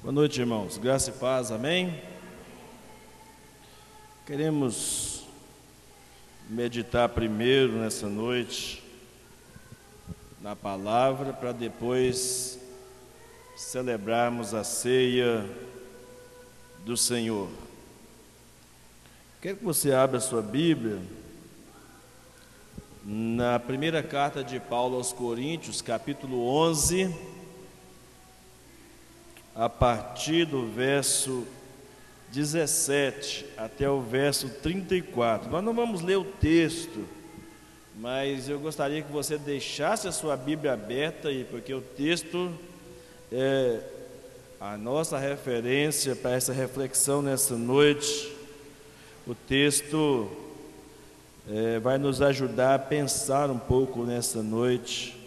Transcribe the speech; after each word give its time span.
Boa 0.00 0.12
noite, 0.12 0.38
irmãos. 0.38 0.78
Graça 0.78 1.10
e 1.10 1.12
paz, 1.14 1.50
amém? 1.50 2.00
Queremos 4.24 5.24
meditar 6.48 7.08
primeiro 7.08 7.72
nessa 7.72 8.08
noite 8.08 8.80
na 10.40 10.54
palavra, 10.54 11.32
para 11.32 11.50
depois 11.50 12.60
celebrarmos 13.56 14.54
a 14.54 14.62
ceia 14.62 15.44
do 16.84 16.96
Senhor. 16.96 17.48
Quero 19.42 19.56
que 19.56 19.64
você 19.64 19.92
abra 19.92 20.18
a 20.18 20.20
sua 20.20 20.42
Bíblia 20.42 21.02
na 23.04 23.58
primeira 23.58 24.00
carta 24.00 24.44
de 24.44 24.60
Paulo 24.60 24.94
aos 24.94 25.12
Coríntios, 25.12 25.82
capítulo 25.82 26.46
11 26.46 27.37
a 29.58 29.68
partir 29.68 30.44
do 30.44 30.68
verso 30.68 31.44
17 32.30 33.44
até 33.56 33.90
o 33.90 34.00
verso 34.00 34.48
34. 34.48 35.50
Nós 35.50 35.64
não 35.64 35.74
vamos 35.74 36.00
ler 36.00 36.16
o 36.16 36.24
texto, 36.24 37.04
mas 37.96 38.48
eu 38.48 38.60
gostaria 38.60 39.02
que 39.02 39.10
você 39.10 39.36
deixasse 39.36 40.06
a 40.06 40.12
sua 40.12 40.36
Bíblia 40.36 40.74
aberta 40.74 41.26
aí, 41.26 41.44
porque 41.50 41.74
o 41.74 41.80
texto 41.80 42.54
é 43.32 43.80
a 44.60 44.78
nossa 44.78 45.18
referência 45.18 46.14
para 46.14 46.34
essa 46.34 46.52
reflexão 46.52 47.20
nessa 47.20 47.56
noite. 47.56 48.32
O 49.26 49.34
texto 49.34 50.30
é, 51.50 51.80
vai 51.80 51.98
nos 51.98 52.22
ajudar 52.22 52.76
a 52.76 52.78
pensar 52.78 53.50
um 53.50 53.58
pouco 53.58 54.04
nessa 54.04 54.40
noite. 54.40 55.18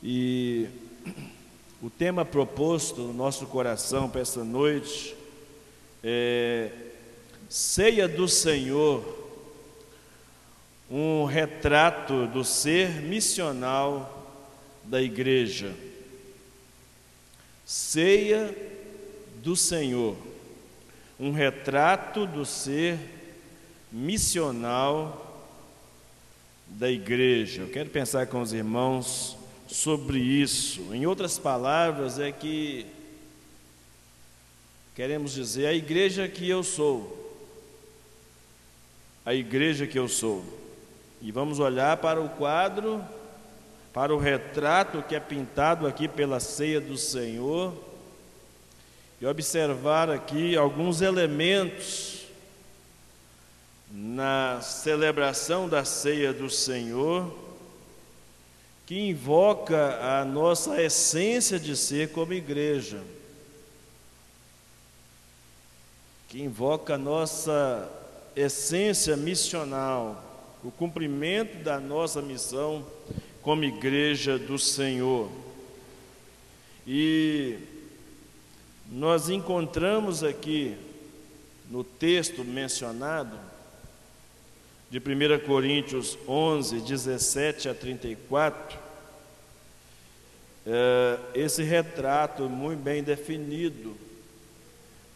E 0.00 0.68
o 1.86 1.90
tema 1.90 2.24
proposto 2.24 3.02
no 3.02 3.12
nosso 3.12 3.46
coração 3.46 4.10
para 4.10 4.20
essa 4.20 4.42
noite 4.42 5.14
é 6.02 6.68
Ceia 7.48 8.08
do 8.08 8.26
Senhor, 8.26 9.04
um 10.90 11.26
retrato 11.26 12.26
do 12.26 12.42
ser 12.42 13.02
missional 13.02 14.34
da 14.82 15.00
igreja. 15.00 15.76
Ceia 17.64 18.52
do 19.36 19.54
Senhor, 19.54 20.16
um 21.20 21.30
retrato 21.30 22.26
do 22.26 22.44
ser 22.44 22.98
missional 23.92 25.40
da 26.66 26.90
igreja. 26.90 27.62
Eu 27.62 27.70
quero 27.70 27.90
pensar 27.90 28.26
com 28.26 28.40
os 28.40 28.52
irmãos 28.52 29.35
sobre 29.66 30.18
isso. 30.18 30.94
Em 30.94 31.06
outras 31.06 31.38
palavras, 31.38 32.18
é 32.18 32.30
que 32.30 32.86
queremos 34.94 35.32
dizer 35.32 35.66
a 35.66 35.74
igreja 35.74 36.28
que 36.28 36.48
eu 36.48 36.62
sou. 36.62 37.24
A 39.24 39.34
igreja 39.34 39.86
que 39.86 39.98
eu 39.98 40.08
sou. 40.08 40.44
E 41.20 41.32
vamos 41.32 41.58
olhar 41.58 41.96
para 41.96 42.20
o 42.20 42.28
quadro, 42.28 43.04
para 43.92 44.14
o 44.14 44.18
retrato 44.18 45.02
que 45.02 45.14
é 45.14 45.20
pintado 45.20 45.86
aqui 45.86 46.06
pela 46.06 46.38
ceia 46.38 46.80
do 46.80 46.96
Senhor 46.96 47.74
e 49.20 49.26
observar 49.26 50.10
aqui 50.10 50.56
alguns 50.56 51.00
elementos 51.00 52.26
na 53.90 54.60
celebração 54.60 55.68
da 55.68 55.84
ceia 55.84 56.32
do 56.34 56.50
Senhor 56.50 57.45
que 58.86 59.08
invoca 59.08 59.98
a 60.00 60.24
nossa 60.24 60.80
essência 60.80 61.58
de 61.58 61.76
ser 61.76 62.12
como 62.12 62.32
igreja, 62.32 63.02
que 66.28 66.40
invoca 66.40 66.94
a 66.94 66.98
nossa 66.98 67.90
essência 68.36 69.16
missional, 69.16 70.22
o 70.62 70.70
cumprimento 70.70 71.64
da 71.64 71.80
nossa 71.80 72.22
missão 72.22 72.86
como 73.42 73.64
igreja 73.64 74.38
do 74.38 74.56
Senhor. 74.56 75.30
E 76.86 77.58
nós 78.88 79.28
encontramos 79.28 80.22
aqui 80.22 80.76
no 81.68 81.82
texto 81.82 82.44
mencionado, 82.44 83.36
de 84.88 84.98
1 84.98 85.44
Coríntios 85.44 86.16
11, 86.28 86.80
17 86.80 87.68
a 87.68 87.74
34, 87.74 88.85
é, 90.66 91.18
esse 91.32 91.62
retrato 91.62 92.48
muito 92.48 92.82
bem 92.82 93.02
definido, 93.02 93.96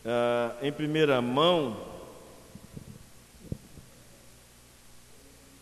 é, 0.05 0.69
em 0.69 0.72
primeira 0.72 1.21
mão, 1.21 1.77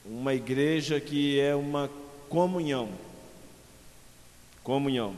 uma 0.04 0.34
igreja 0.34 1.00
que 1.00 1.40
é 1.40 1.54
uma 1.54 1.90
comunhão. 2.28 2.90
Comunhão. 4.62 5.16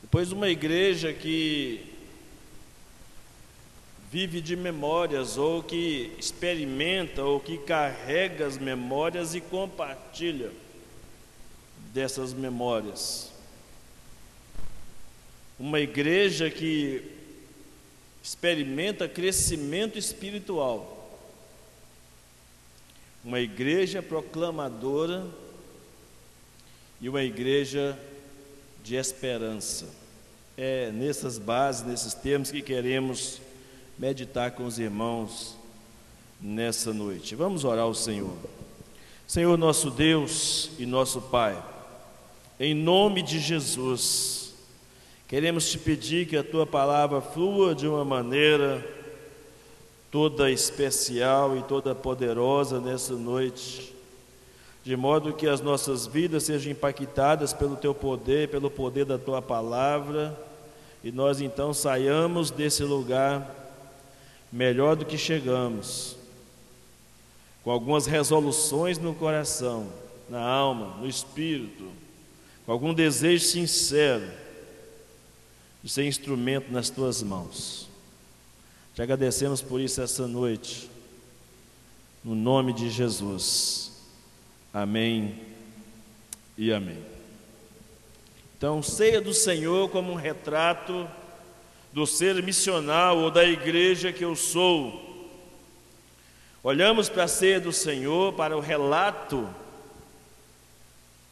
Depois, 0.00 0.32
uma 0.32 0.48
igreja 0.48 1.12
que 1.12 1.86
vive 4.10 4.40
de 4.40 4.56
memórias, 4.56 5.36
ou 5.36 5.62
que 5.62 6.12
experimenta, 6.18 7.22
ou 7.22 7.38
que 7.38 7.58
carrega 7.58 8.46
as 8.46 8.56
memórias 8.56 9.34
e 9.34 9.40
compartilha 9.40 10.50
dessas 11.92 12.32
memórias. 12.32 13.30
Uma 15.58 15.80
igreja 15.80 16.50
que 16.50 17.02
experimenta 18.22 19.08
crescimento 19.08 19.98
espiritual. 19.98 20.96
Uma 23.24 23.40
igreja 23.40 24.02
proclamadora 24.02 25.26
e 27.00 27.08
uma 27.08 27.22
igreja 27.22 27.98
de 28.82 28.94
esperança. 28.94 29.86
É 30.56 30.90
nessas 30.90 31.38
bases, 31.38 31.86
nesses 31.86 32.14
termos 32.14 32.50
que 32.50 32.62
queremos 32.62 33.40
meditar 33.98 34.52
com 34.52 34.64
os 34.64 34.78
irmãos 34.78 35.56
nessa 36.40 36.92
noite. 36.92 37.34
Vamos 37.34 37.64
orar 37.64 37.84
ao 37.84 37.94
Senhor. 37.94 38.36
Senhor 39.26 39.56
nosso 39.56 39.90
Deus 39.90 40.70
e 40.78 40.84
nosso 40.84 41.20
Pai, 41.20 41.62
em 42.60 42.74
nome 42.74 43.22
de 43.22 43.40
Jesus, 43.40 44.52
queremos 45.26 45.70
te 45.70 45.78
pedir 45.78 46.28
que 46.28 46.36
a 46.36 46.44
tua 46.44 46.66
palavra 46.66 47.22
flua 47.22 47.74
de 47.74 47.88
uma 47.88 48.04
maneira 48.04 48.86
toda 50.10 50.50
especial 50.50 51.56
e 51.56 51.62
toda 51.62 51.94
poderosa 51.94 52.78
nessa 52.78 53.14
noite, 53.14 53.94
de 54.84 54.94
modo 54.94 55.32
que 55.32 55.48
as 55.48 55.62
nossas 55.62 56.06
vidas 56.06 56.42
sejam 56.42 56.72
impactadas 56.72 57.54
pelo 57.54 57.76
teu 57.76 57.94
poder, 57.94 58.48
pelo 58.50 58.70
poder 58.70 59.06
da 59.06 59.16
tua 59.16 59.40
palavra, 59.40 60.38
e 61.02 61.10
nós 61.10 61.40
então 61.40 61.72
saiamos 61.72 62.50
desse 62.50 62.82
lugar 62.82 63.56
melhor 64.52 64.96
do 64.96 65.06
que 65.06 65.16
chegamos, 65.16 66.14
com 67.64 67.70
algumas 67.70 68.04
resoluções 68.04 68.98
no 68.98 69.14
coração, 69.14 69.86
na 70.28 70.42
alma, 70.46 70.98
no 71.00 71.08
espírito, 71.08 72.00
com 72.64 72.72
algum 72.72 72.94
desejo 72.94 73.44
sincero 73.44 74.28
de 75.82 75.90
ser 75.90 76.04
instrumento 76.06 76.70
nas 76.70 76.90
tuas 76.90 77.22
mãos. 77.22 77.88
Te 78.94 79.02
agradecemos 79.02 79.62
por 79.62 79.80
isso 79.80 80.02
essa 80.02 80.26
noite, 80.26 80.90
no 82.22 82.34
nome 82.34 82.72
de 82.72 82.90
Jesus. 82.90 83.92
Amém 84.72 85.40
e 86.56 86.72
amém. 86.72 86.98
Então, 88.56 88.82
ceia 88.82 89.20
do 89.20 89.32
Senhor 89.32 89.88
como 89.88 90.12
um 90.12 90.16
retrato 90.16 91.08
do 91.92 92.06
ser 92.06 92.42
missional 92.42 93.18
ou 93.18 93.30
da 93.30 93.44
igreja 93.44 94.12
que 94.12 94.24
eu 94.24 94.36
sou. 94.36 95.08
Olhamos 96.62 97.08
para 97.08 97.24
a 97.24 97.28
ceia 97.28 97.58
do 97.58 97.72
Senhor, 97.72 98.34
para 98.34 98.54
o 98.54 98.60
relato 98.60 99.48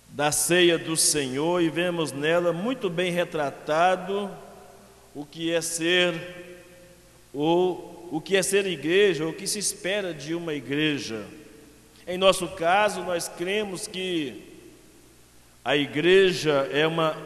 da 0.09 0.33
ceia 0.33 0.79
do 0.79 0.97
Senhor 0.97 1.63
e 1.63 1.69
vemos 1.69 2.13
nela 2.13 2.53
muito 2.53 2.89
bem 2.89 3.13
retratado 3.13 4.31
o 5.15 5.25
que 5.25 5.53
é 5.53 5.61
ser 5.61 6.15
ou 7.33 8.09
o 8.11 8.21
que 8.21 8.37
é 8.37 8.43
ser 8.43 8.67
igreja, 8.67 9.25
ou 9.25 9.31
o 9.31 9.35
que 9.35 9.47
se 9.47 9.59
espera 9.59 10.15
de 10.15 10.35
uma 10.35 10.55
igreja. 10.55 11.27
Em 12.07 12.17
nosso 12.17 12.49
caso, 12.49 13.03
nós 13.03 13.29
cremos 13.29 13.87
que 13.87 14.43
a 15.65 15.77
igreja 15.77 16.69
é 16.73 16.87
uma 16.87 17.17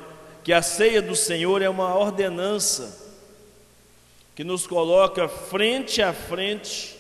que 0.42 0.52
a 0.52 0.60
ceia 0.60 1.00
do 1.00 1.14
Senhor 1.14 1.62
é 1.62 1.68
uma 1.68 1.96
ordenança 1.96 3.00
que 4.34 4.42
nos 4.42 4.66
coloca 4.66 5.28
frente 5.28 6.02
a 6.02 6.12
frente 6.12 6.96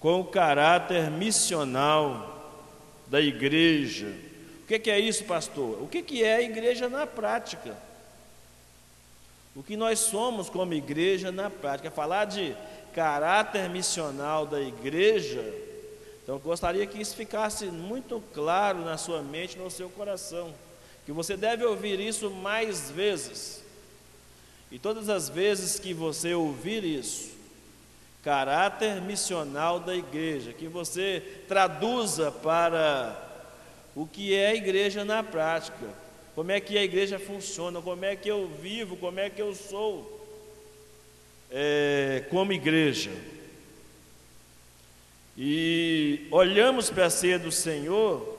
com 0.00 0.20
o 0.20 0.24
caráter 0.24 1.12
missional 1.12 2.58
da 3.06 3.20
igreja, 3.20 4.12
que, 4.78 4.90
é 4.90 5.00
isso, 5.00 5.24
pastor? 5.24 5.82
O 5.82 5.88
que, 5.88 6.02
que 6.02 6.22
é 6.22 6.36
a 6.36 6.42
igreja 6.42 6.88
na 6.88 7.06
prática? 7.06 7.76
O 9.56 9.62
que 9.62 9.76
nós 9.76 9.98
somos 9.98 10.48
como 10.48 10.72
igreja 10.74 11.32
na 11.32 11.50
prática? 11.50 11.90
Falar 11.90 12.26
de 12.26 12.54
caráter 12.94 13.68
missional 13.68 14.46
da 14.46 14.60
igreja. 14.60 15.42
Então, 16.22 16.38
gostaria 16.38 16.86
que 16.86 17.00
isso 17.00 17.16
ficasse 17.16 17.66
muito 17.66 18.22
claro 18.32 18.84
na 18.84 18.96
sua 18.96 19.22
mente, 19.22 19.58
no 19.58 19.70
seu 19.70 19.88
coração. 19.90 20.54
Que 21.04 21.10
você 21.10 21.36
deve 21.36 21.64
ouvir 21.64 21.98
isso 21.98 22.30
mais 22.30 22.90
vezes. 22.90 23.64
E 24.70 24.78
todas 24.78 25.08
as 25.08 25.28
vezes 25.28 25.80
que 25.80 25.92
você 25.92 26.32
ouvir 26.32 26.84
isso, 26.84 27.30
caráter 28.22 29.00
missional 29.00 29.80
da 29.80 29.96
igreja, 29.96 30.52
que 30.52 30.68
você 30.68 31.42
traduza 31.48 32.30
para 32.30 33.29
o 33.94 34.06
que 34.06 34.34
é 34.34 34.48
a 34.48 34.54
igreja 34.54 35.04
na 35.04 35.22
prática, 35.22 35.86
como 36.34 36.50
é 36.50 36.60
que 36.60 36.78
a 36.78 36.84
igreja 36.84 37.18
funciona, 37.18 37.80
como 37.82 38.04
é 38.04 38.14
que 38.16 38.30
eu 38.30 38.48
vivo, 38.48 38.96
como 38.96 39.18
é 39.18 39.28
que 39.28 39.42
eu 39.42 39.54
sou 39.54 40.20
é, 41.50 42.24
como 42.30 42.52
igreja. 42.52 43.10
E 45.36 46.26
olhamos 46.30 46.90
para 46.90 47.06
a 47.06 47.10
ceia 47.10 47.38
do 47.38 47.50
Senhor 47.50 48.38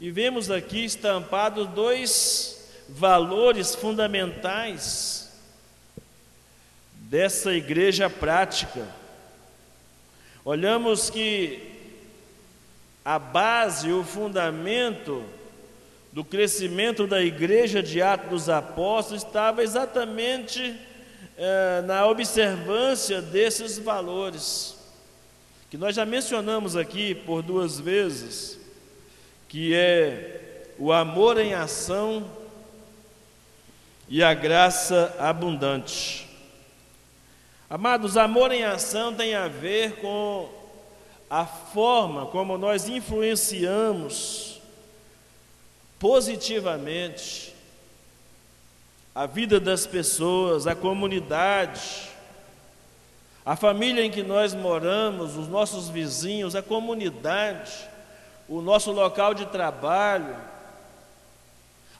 e 0.00 0.10
vemos 0.10 0.50
aqui 0.50 0.84
estampados 0.84 1.66
dois 1.68 2.70
valores 2.88 3.74
fundamentais 3.74 5.30
dessa 6.94 7.52
igreja 7.52 8.08
prática. 8.08 8.86
Olhamos 10.44 11.10
que 11.10 11.69
a 13.04 13.18
base, 13.18 13.90
o 13.92 14.04
fundamento 14.04 15.24
do 16.12 16.24
crescimento 16.24 17.06
da 17.06 17.22
igreja 17.22 17.82
de 17.82 18.02
Atos 18.02 18.30
dos 18.30 18.48
Apóstolos 18.48 19.22
estava 19.22 19.62
exatamente 19.62 20.76
é, 21.36 21.82
na 21.82 22.06
observância 22.06 23.22
desses 23.22 23.78
valores, 23.78 24.76
que 25.70 25.78
nós 25.78 25.94
já 25.94 26.04
mencionamos 26.04 26.76
aqui 26.76 27.14
por 27.14 27.42
duas 27.42 27.78
vezes, 27.78 28.58
que 29.48 29.74
é 29.74 30.66
o 30.78 30.92
amor 30.92 31.38
em 31.38 31.54
ação 31.54 32.28
e 34.08 34.22
a 34.22 34.34
graça 34.34 35.14
abundante. 35.18 36.28
Amados, 37.68 38.16
amor 38.16 38.50
em 38.50 38.64
ação 38.64 39.14
tem 39.14 39.34
a 39.34 39.46
ver 39.46 40.00
com 40.00 40.59
a 41.30 41.46
forma 41.46 42.26
como 42.26 42.58
nós 42.58 42.88
influenciamos 42.88 44.60
positivamente 45.96 47.54
a 49.14 49.26
vida 49.26 49.60
das 49.60 49.86
pessoas, 49.86 50.66
a 50.66 50.74
comunidade, 50.74 52.08
a 53.46 53.54
família 53.54 54.04
em 54.04 54.10
que 54.10 54.24
nós 54.24 54.54
moramos, 54.54 55.36
os 55.36 55.46
nossos 55.46 55.88
vizinhos, 55.88 56.56
a 56.56 56.62
comunidade, 56.62 57.72
o 58.48 58.60
nosso 58.60 58.90
local 58.90 59.32
de 59.32 59.46
trabalho. 59.46 60.36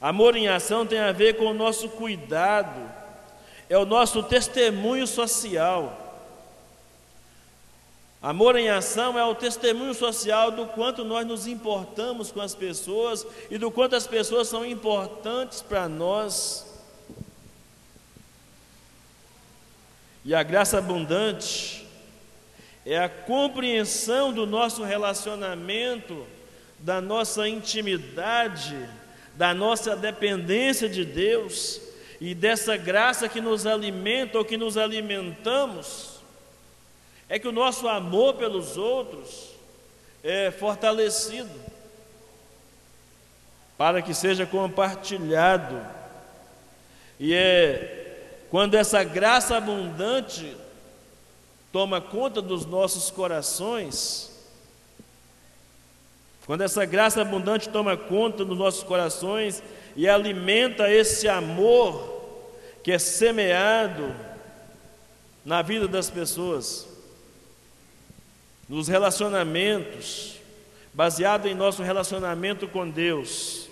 Amor 0.01 0.35
em 0.35 0.49
ação 0.49 0.85
tem 0.85 0.99
a 0.99 1.13
ver 1.13 1.37
com 1.37 1.45
o 1.45 1.55
nosso 1.55 1.89
cuidado, 1.91 2.81
é 3.69 3.79
o 3.79 3.87
nosso 3.87 4.25
testemunho 4.25 5.07
social. 5.07 6.10
Amor 8.23 8.57
em 8.57 8.69
ação 8.69 9.19
é 9.19 9.25
o 9.25 9.35
testemunho 9.35 9.95
social 9.95 10.51
do 10.51 10.67
quanto 10.67 11.05
nós 11.05 11.27
nos 11.27 11.47
importamos 11.47 12.31
com 12.31 12.41
as 12.41 12.55
pessoas 12.55 13.27
e 13.51 13.57
do 13.57 13.71
quanto 13.71 13.97
as 13.97 14.07
pessoas 14.07 14.47
são 14.47 14.65
importantes 14.65 15.63
para 15.63 15.89
nós. 15.89 16.67
E 20.23 20.35
a 20.35 20.43
graça 20.43 20.77
abundante 20.77 21.87
é 22.85 22.99
a 22.99 23.09
compreensão 23.09 24.33
do 24.33 24.47
nosso 24.47 24.83
relacionamento, 24.85 26.27
da 26.79 27.01
nossa 27.01 27.49
intimidade, 27.49 28.87
da 29.35 29.55
nossa 29.55 29.97
dependência 29.97 30.91
de 30.91 31.07
Deus 31.07 31.81
e 32.21 32.35
dessa 32.35 32.77
graça 32.77 33.31
que 33.31 33.41
nos 33.41 33.67
alimenta 33.67 34.37
ou 34.37 34.45
que 34.45 34.59
nos 34.59 34.77
alimentamos, 34.77 36.20
é 37.31 37.39
que 37.39 37.47
o 37.47 37.53
nosso 37.53 37.87
amor 37.87 38.35
pelos 38.35 38.77
outros 38.77 39.51
é 40.21 40.51
fortalecido 40.51 41.49
para 43.79 44.03
que 44.03 44.13
seja 44.13 44.45
compartilhado. 44.45 45.81
E 47.21 47.33
é 47.33 48.47
quando 48.51 48.75
essa 48.75 49.05
graça 49.05 49.57
abundante 49.57 50.57
toma 51.71 52.01
conta 52.01 52.43
dos 52.43 52.67
nossos 52.67 53.13
corações, 53.13 54.29
quando 56.47 56.63
essa 56.63 56.85
graça 56.85 57.23
abundante 57.23 57.69
toma 57.69 57.97
conta 57.97 58.45
dos 58.45 58.59
nossos 58.59 58.83
corações 58.83 59.63
e 59.95 60.09
alimenta 60.09 60.91
esse 60.91 61.29
amor 61.29 62.25
que 62.83 62.91
é 62.91 62.99
semeado 62.99 64.13
na 65.45 65.63
vida 65.63 65.87
das 65.87 66.11
pessoas, 66.11 66.90
nos 68.71 68.87
relacionamentos, 68.87 70.37
baseado 70.95 71.47
em 71.49 71.57
nosso 71.57 71.83
relacionamento 71.83 72.69
com 72.69 72.89
Deus, 72.89 73.69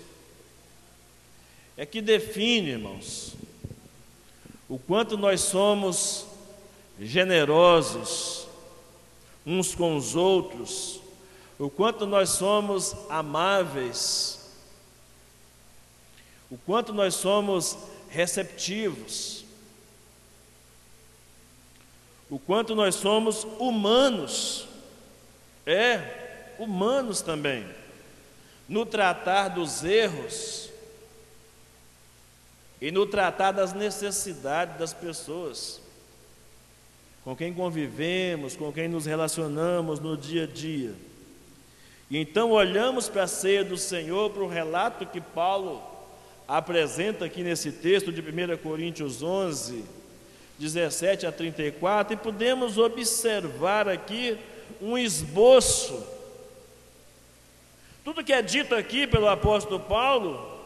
é 1.77 1.85
que 1.85 2.01
define, 2.01 2.71
irmãos, 2.71 3.33
o 4.67 4.77
quanto 4.77 5.17
nós 5.17 5.39
somos 5.39 6.25
generosos 6.99 8.45
uns 9.45 9.73
com 9.73 9.95
os 9.95 10.17
outros, 10.17 10.99
o 11.57 11.69
quanto 11.69 12.05
nós 12.05 12.31
somos 12.31 12.93
amáveis, 13.09 14.51
o 16.51 16.57
quanto 16.57 16.91
nós 16.91 17.15
somos 17.15 17.77
receptivos, 18.09 19.45
o 22.29 22.37
quanto 22.37 22.75
nós 22.75 22.95
somos 22.95 23.45
humanos, 23.59 24.67
é, 25.69 26.55
humanos 26.57 27.21
também, 27.21 27.65
no 28.67 28.85
tratar 28.85 29.49
dos 29.49 29.83
erros, 29.83 30.69
e 32.81 32.91
no 32.91 33.05
tratar 33.05 33.51
das 33.51 33.73
necessidades 33.73 34.77
das 34.77 34.93
pessoas, 34.93 35.81
com 37.23 37.35
quem 37.35 37.53
convivemos, 37.53 38.55
com 38.55 38.71
quem 38.71 38.87
nos 38.87 39.05
relacionamos 39.05 39.99
no 39.99 40.15
dia 40.15 40.45
a 40.45 40.47
dia. 40.47 40.93
E 42.09 42.17
então 42.17 42.51
olhamos 42.51 43.09
para 43.09 43.23
a 43.23 43.27
ceia 43.27 43.63
do 43.63 43.77
Senhor, 43.77 44.31
para 44.31 44.43
o 44.43 44.47
relato 44.47 45.05
que 45.05 45.19
Paulo 45.19 45.83
apresenta 46.47 47.25
aqui 47.25 47.43
nesse 47.43 47.71
texto 47.71 48.11
de 48.11 48.21
1 48.21 48.57
Coríntios 48.57 49.21
11, 49.21 49.83
17 50.57 51.27
a 51.27 51.31
34, 51.31 52.13
e 52.13 52.17
podemos 52.17 52.77
observar 52.77 53.87
aqui 53.87 54.37
um 54.81 54.97
esboço. 54.97 56.05
Tudo 58.03 58.23
que 58.23 58.33
é 58.33 58.41
dito 58.41 58.75
aqui 58.75 59.05
pelo 59.05 59.27
apóstolo 59.27 59.79
Paulo 59.79 60.59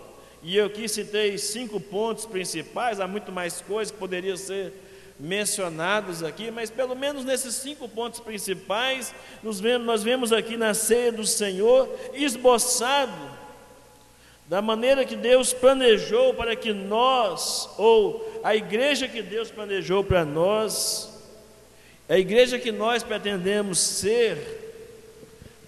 e 0.43 0.57
eu 0.57 0.65
aqui 0.65 0.89
citei 0.89 1.37
cinco 1.37 1.79
pontos 1.79 2.25
principais, 2.25 2.99
há 2.99 3.07
muito 3.07 3.31
mais 3.31 3.61
coisas 3.61 3.91
que 3.91 3.97
poderiam 3.97 4.35
ser 4.35 4.73
mencionados 5.17 6.21
aqui, 6.21 6.51
mas 6.51 6.69
pelo 6.69 6.95
menos 6.95 7.23
nesses 7.23 7.55
cinco 7.55 7.87
pontos 7.87 8.19
principais, 8.19 9.15
vemos, 9.41 9.87
nós 9.87 10.03
vemos 10.03 10.33
aqui 10.33 10.57
na 10.57 10.73
ceia 10.73 11.13
do 11.13 11.25
Senhor 11.25 11.89
esboçado 12.13 13.31
da 14.47 14.61
maneira 14.61 15.05
que 15.05 15.15
Deus 15.15 15.53
planejou 15.53 16.33
para 16.33 16.55
que 16.55 16.73
nós, 16.73 17.69
ou 17.77 18.41
a 18.43 18.53
igreja 18.53 19.07
que 19.07 19.21
Deus 19.21 19.49
planejou 19.49 20.03
para 20.03 20.25
nós, 20.25 21.12
a 22.07 22.17
igreja 22.17 22.59
que 22.59 22.71
nós 22.71 23.03
pretendemos 23.03 23.79
ser, 23.79 24.37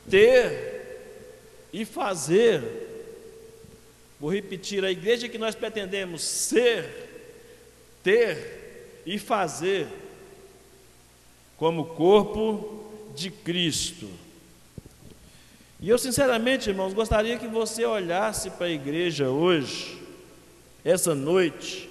ter 0.10 0.76
e 1.72 1.86
fazer 1.86 2.86
Vou 4.20 4.34
repetir: 4.34 4.84
a 4.84 4.92
igreja 4.92 5.28
que 5.28 5.38
nós 5.38 5.56
pretendemos 5.56 6.24
ser, 6.24 6.90
ter 8.04 9.02
e 9.06 9.20
fazer, 9.20 9.88
como 11.58 11.86
corpo 11.86 12.92
de 13.16 13.30
Cristo. 13.30 14.10
E 15.80 15.90
eu, 15.90 15.98
sinceramente, 15.98 16.70
irmãos, 16.70 16.94
gostaria 16.94 17.38
que 17.38 17.48
você 17.48 17.86
olhasse 17.86 18.50
para 18.50 18.68
a 18.68 18.72
igreja 18.72 19.30
hoje, 19.30 20.02
essa 20.84 21.14
noite, 21.14 21.90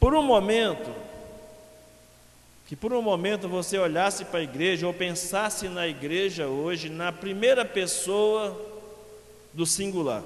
por 0.00 0.14
um 0.14 0.22
momento, 0.22 0.90
que 2.66 2.74
por 2.74 2.92
um 2.94 3.02
momento 3.02 3.46
você 3.46 3.78
olhasse 3.78 4.24
para 4.24 4.40
a 4.40 4.42
igreja 4.42 4.86
ou 4.86 4.94
pensasse 4.94 5.68
na 5.68 5.86
igreja 5.86 6.46
hoje 6.46 6.88
na 6.88 7.12
primeira 7.12 7.66
pessoa 7.66 8.58
do 9.52 9.66
singular. 9.66 10.22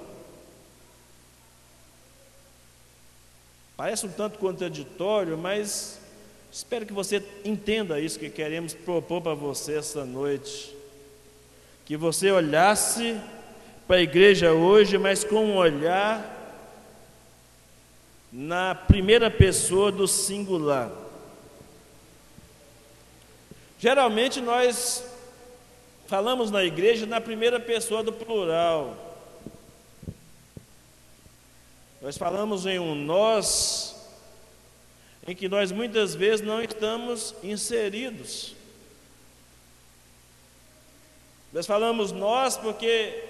Parece 3.76 4.06
um 4.06 4.10
tanto 4.10 4.38
contraditório, 4.38 5.36
mas 5.36 5.98
espero 6.52 6.86
que 6.86 6.92
você 6.92 7.20
entenda 7.44 7.98
isso 7.98 8.20
que 8.20 8.30
queremos 8.30 8.72
propor 8.72 9.20
para 9.20 9.34
você 9.34 9.78
essa 9.78 10.04
noite. 10.04 10.72
Que 11.84 11.96
você 11.96 12.30
olhasse 12.30 13.20
para 13.88 13.96
a 13.96 14.02
igreja 14.02 14.52
hoje, 14.52 14.96
mas 14.96 15.24
com 15.24 15.44
um 15.44 15.56
olhar 15.56 16.33
na 18.36 18.74
primeira 18.74 19.30
pessoa 19.30 19.92
do 19.92 20.08
singular. 20.08 20.90
Geralmente 23.78 24.40
nós 24.40 25.04
falamos 26.08 26.50
na 26.50 26.64
igreja 26.64 27.06
na 27.06 27.20
primeira 27.20 27.60
pessoa 27.60 28.02
do 28.02 28.12
plural. 28.12 28.96
Nós 32.02 32.18
falamos 32.18 32.66
em 32.66 32.76
um 32.76 32.96
nós, 32.96 34.04
em 35.28 35.36
que 35.36 35.48
nós 35.48 35.70
muitas 35.70 36.16
vezes 36.16 36.44
não 36.44 36.60
estamos 36.60 37.36
inseridos. 37.40 38.56
Nós 41.52 41.68
falamos 41.68 42.10
nós 42.10 42.56
porque 42.56 43.22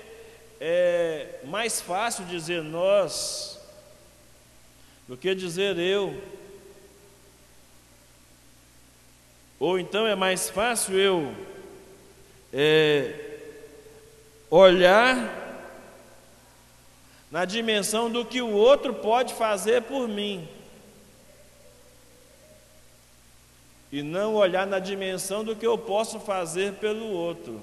é 0.58 1.40
mais 1.44 1.78
fácil 1.78 2.24
dizer 2.24 2.62
nós 2.62 3.53
do 5.06 5.16
que 5.16 5.34
dizer 5.34 5.78
eu. 5.78 6.20
Ou 9.58 9.78
então 9.78 10.06
é 10.06 10.14
mais 10.14 10.50
fácil 10.50 10.98
eu 10.98 11.34
é, 12.52 13.38
olhar 14.50 15.42
na 17.30 17.44
dimensão 17.44 18.10
do 18.10 18.24
que 18.24 18.40
o 18.40 18.52
outro 18.52 18.94
pode 18.94 19.34
fazer 19.34 19.82
por 19.82 20.06
mim. 20.06 20.48
E 23.90 24.02
não 24.02 24.34
olhar 24.34 24.66
na 24.66 24.78
dimensão 24.78 25.44
do 25.44 25.54
que 25.54 25.66
eu 25.66 25.78
posso 25.78 26.18
fazer 26.20 26.74
pelo 26.74 27.06
outro. 27.06 27.60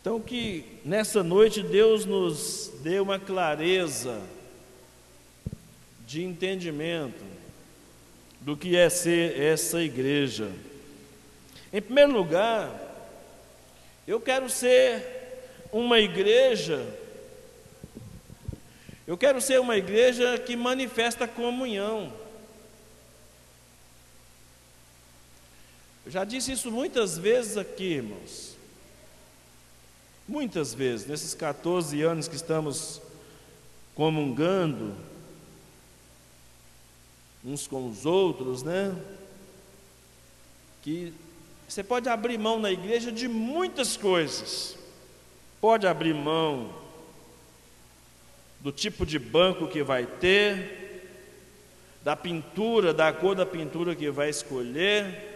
Então, 0.00 0.20
que 0.20 0.64
nessa 0.84 1.22
noite 1.22 1.62
Deus 1.62 2.04
nos 2.04 2.70
dê 2.82 3.00
uma 3.00 3.18
clareza 3.18 4.22
de 6.06 6.22
entendimento 6.24 7.22
do 8.40 8.56
que 8.56 8.76
é 8.76 8.88
ser 8.88 9.38
essa 9.38 9.82
igreja. 9.82 10.50
Em 11.72 11.82
primeiro 11.82 12.12
lugar, 12.12 12.72
eu 14.06 14.20
quero 14.20 14.48
ser 14.48 15.04
uma 15.70 15.98
igreja, 15.98 16.86
eu 19.06 19.18
quero 19.18 19.40
ser 19.40 19.60
uma 19.60 19.76
igreja 19.76 20.38
que 20.38 20.56
manifesta 20.56 21.28
comunhão. 21.28 22.12
Eu 26.06 26.12
já 26.12 26.24
disse 26.24 26.52
isso 26.52 26.70
muitas 26.70 27.18
vezes 27.18 27.58
aqui, 27.58 27.94
irmãos. 27.94 28.57
Muitas 30.28 30.74
vezes, 30.74 31.06
nesses 31.06 31.32
14 31.32 32.02
anos 32.02 32.28
que 32.28 32.36
estamos 32.36 33.00
comungando 33.94 34.94
uns 37.42 37.66
com 37.66 37.88
os 37.88 38.04
outros, 38.04 38.62
né? 38.62 38.94
Que 40.82 41.14
você 41.66 41.82
pode 41.82 42.10
abrir 42.10 42.36
mão 42.38 42.60
na 42.60 42.70
igreja 42.70 43.10
de 43.10 43.26
muitas 43.26 43.96
coisas. 43.96 44.76
Pode 45.62 45.86
abrir 45.86 46.12
mão 46.12 46.74
do 48.60 48.70
tipo 48.70 49.06
de 49.06 49.18
banco 49.18 49.66
que 49.66 49.82
vai 49.82 50.04
ter, 50.04 51.08
da 52.04 52.14
pintura, 52.14 52.92
da 52.92 53.12
cor 53.14 53.34
da 53.34 53.46
pintura 53.46 53.96
que 53.96 54.10
vai 54.10 54.28
escolher, 54.28 55.27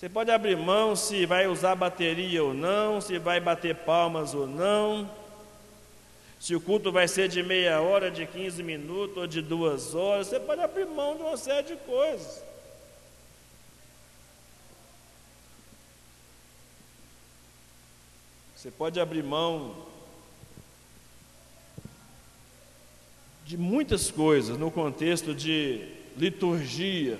você 0.00 0.08
pode 0.08 0.30
abrir 0.30 0.56
mão 0.56 0.96
se 0.96 1.26
vai 1.26 1.46
usar 1.46 1.74
bateria 1.74 2.42
ou 2.42 2.54
não, 2.54 3.02
se 3.02 3.18
vai 3.18 3.38
bater 3.38 3.74
palmas 3.74 4.32
ou 4.32 4.46
não, 4.46 5.10
se 6.38 6.54
o 6.56 6.60
culto 6.60 6.90
vai 6.90 7.06
ser 7.06 7.28
de 7.28 7.42
meia 7.42 7.82
hora, 7.82 8.10
de 8.10 8.24
15 8.24 8.62
minutos 8.62 9.14
ou 9.18 9.26
de 9.26 9.42
duas 9.42 9.94
horas. 9.94 10.28
Você 10.28 10.40
pode 10.40 10.62
abrir 10.62 10.86
mão 10.86 11.16
de 11.16 11.22
uma 11.22 11.36
série 11.36 11.66
de 11.66 11.76
coisas. 11.76 12.42
Você 18.56 18.70
pode 18.70 18.98
abrir 18.98 19.22
mão 19.22 19.76
de 23.44 23.58
muitas 23.58 24.10
coisas 24.10 24.56
no 24.56 24.70
contexto 24.70 25.34
de 25.34 25.86
liturgia, 26.16 27.18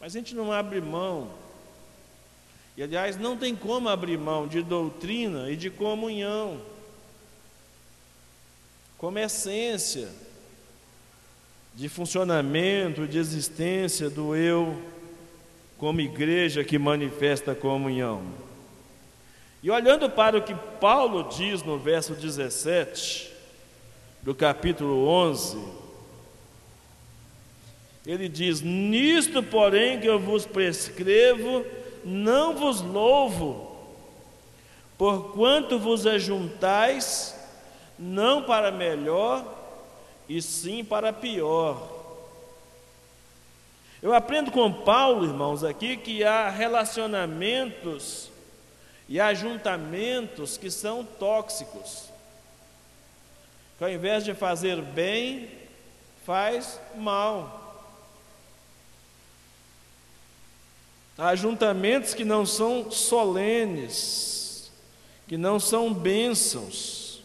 mas 0.00 0.14
a 0.14 0.18
gente 0.18 0.34
não 0.34 0.52
abre 0.52 0.80
mão. 0.80 1.30
E 2.76 2.82
aliás, 2.82 3.16
não 3.16 3.36
tem 3.36 3.56
como 3.56 3.88
abrir 3.88 4.18
mão 4.18 4.46
de 4.46 4.62
doutrina 4.62 5.50
e 5.50 5.56
de 5.56 5.70
comunhão, 5.70 6.60
como 8.98 9.18
essência 9.18 10.08
de 11.74 11.88
funcionamento, 11.88 13.06
de 13.06 13.18
existência 13.18 14.08
do 14.08 14.34
eu 14.34 14.82
como 15.78 16.00
igreja 16.00 16.64
que 16.64 16.78
manifesta 16.78 17.54
comunhão. 17.54 18.22
E 19.62 19.70
olhando 19.70 20.08
para 20.08 20.38
o 20.38 20.42
que 20.42 20.54
Paulo 20.80 21.28
diz 21.28 21.62
no 21.62 21.78
verso 21.78 22.14
17 22.14 23.32
do 24.22 24.34
capítulo 24.34 25.06
11, 25.06 25.58
ele 28.06 28.28
diz: 28.28 28.60
Nisto, 28.62 29.42
porém, 29.42 29.98
que 29.98 30.06
eu 30.06 30.18
vos 30.18 30.46
prescrevo, 30.46 31.66
não 32.04 32.54
vos 32.54 32.80
louvo, 32.80 33.76
porquanto 34.96 35.78
vos 35.78 36.06
ajuntais, 36.06 37.34
não 37.98 38.44
para 38.44 38.70
melhor, 38.70 39.44
e 40.28 40.40
sim 40.40 40.84
para 40.84 41.12
pior. 41.12 41.94
Eu 44.00 44.14
aprendo 44.14 44.52
com 44.52 44.72
Paulo, 44.72 45.24
irmãos, 45.24 45.64
aqui 45.64 45.96
que 45.96 46.22
há 46.22 46.48
relacionamentos 46.48 48.30
e 49.08 49.18
ajuntamentos 49.18 50.56
que 50.56 50.70
são 50.70 51.04
tóxicos. 51.04 52.04
Que 53.78 53.84
ao 53.84 53.90
invés 53.90 54.24
de 54.24 54.32
fazer 54.32 54.80
bem, 54.80 55.48
faz 56.24 56.80
mal. 56.94 57.65
Ajuntamentos 61.18 62.14
que 62.14 62.24
não 62.24 62.44
são 62.44 62.90
solenes, 62.90 64.70
que 65.26 65.36
não 65.36 65.58
são 65.58 65.92
bênçãos. 65.92 67.22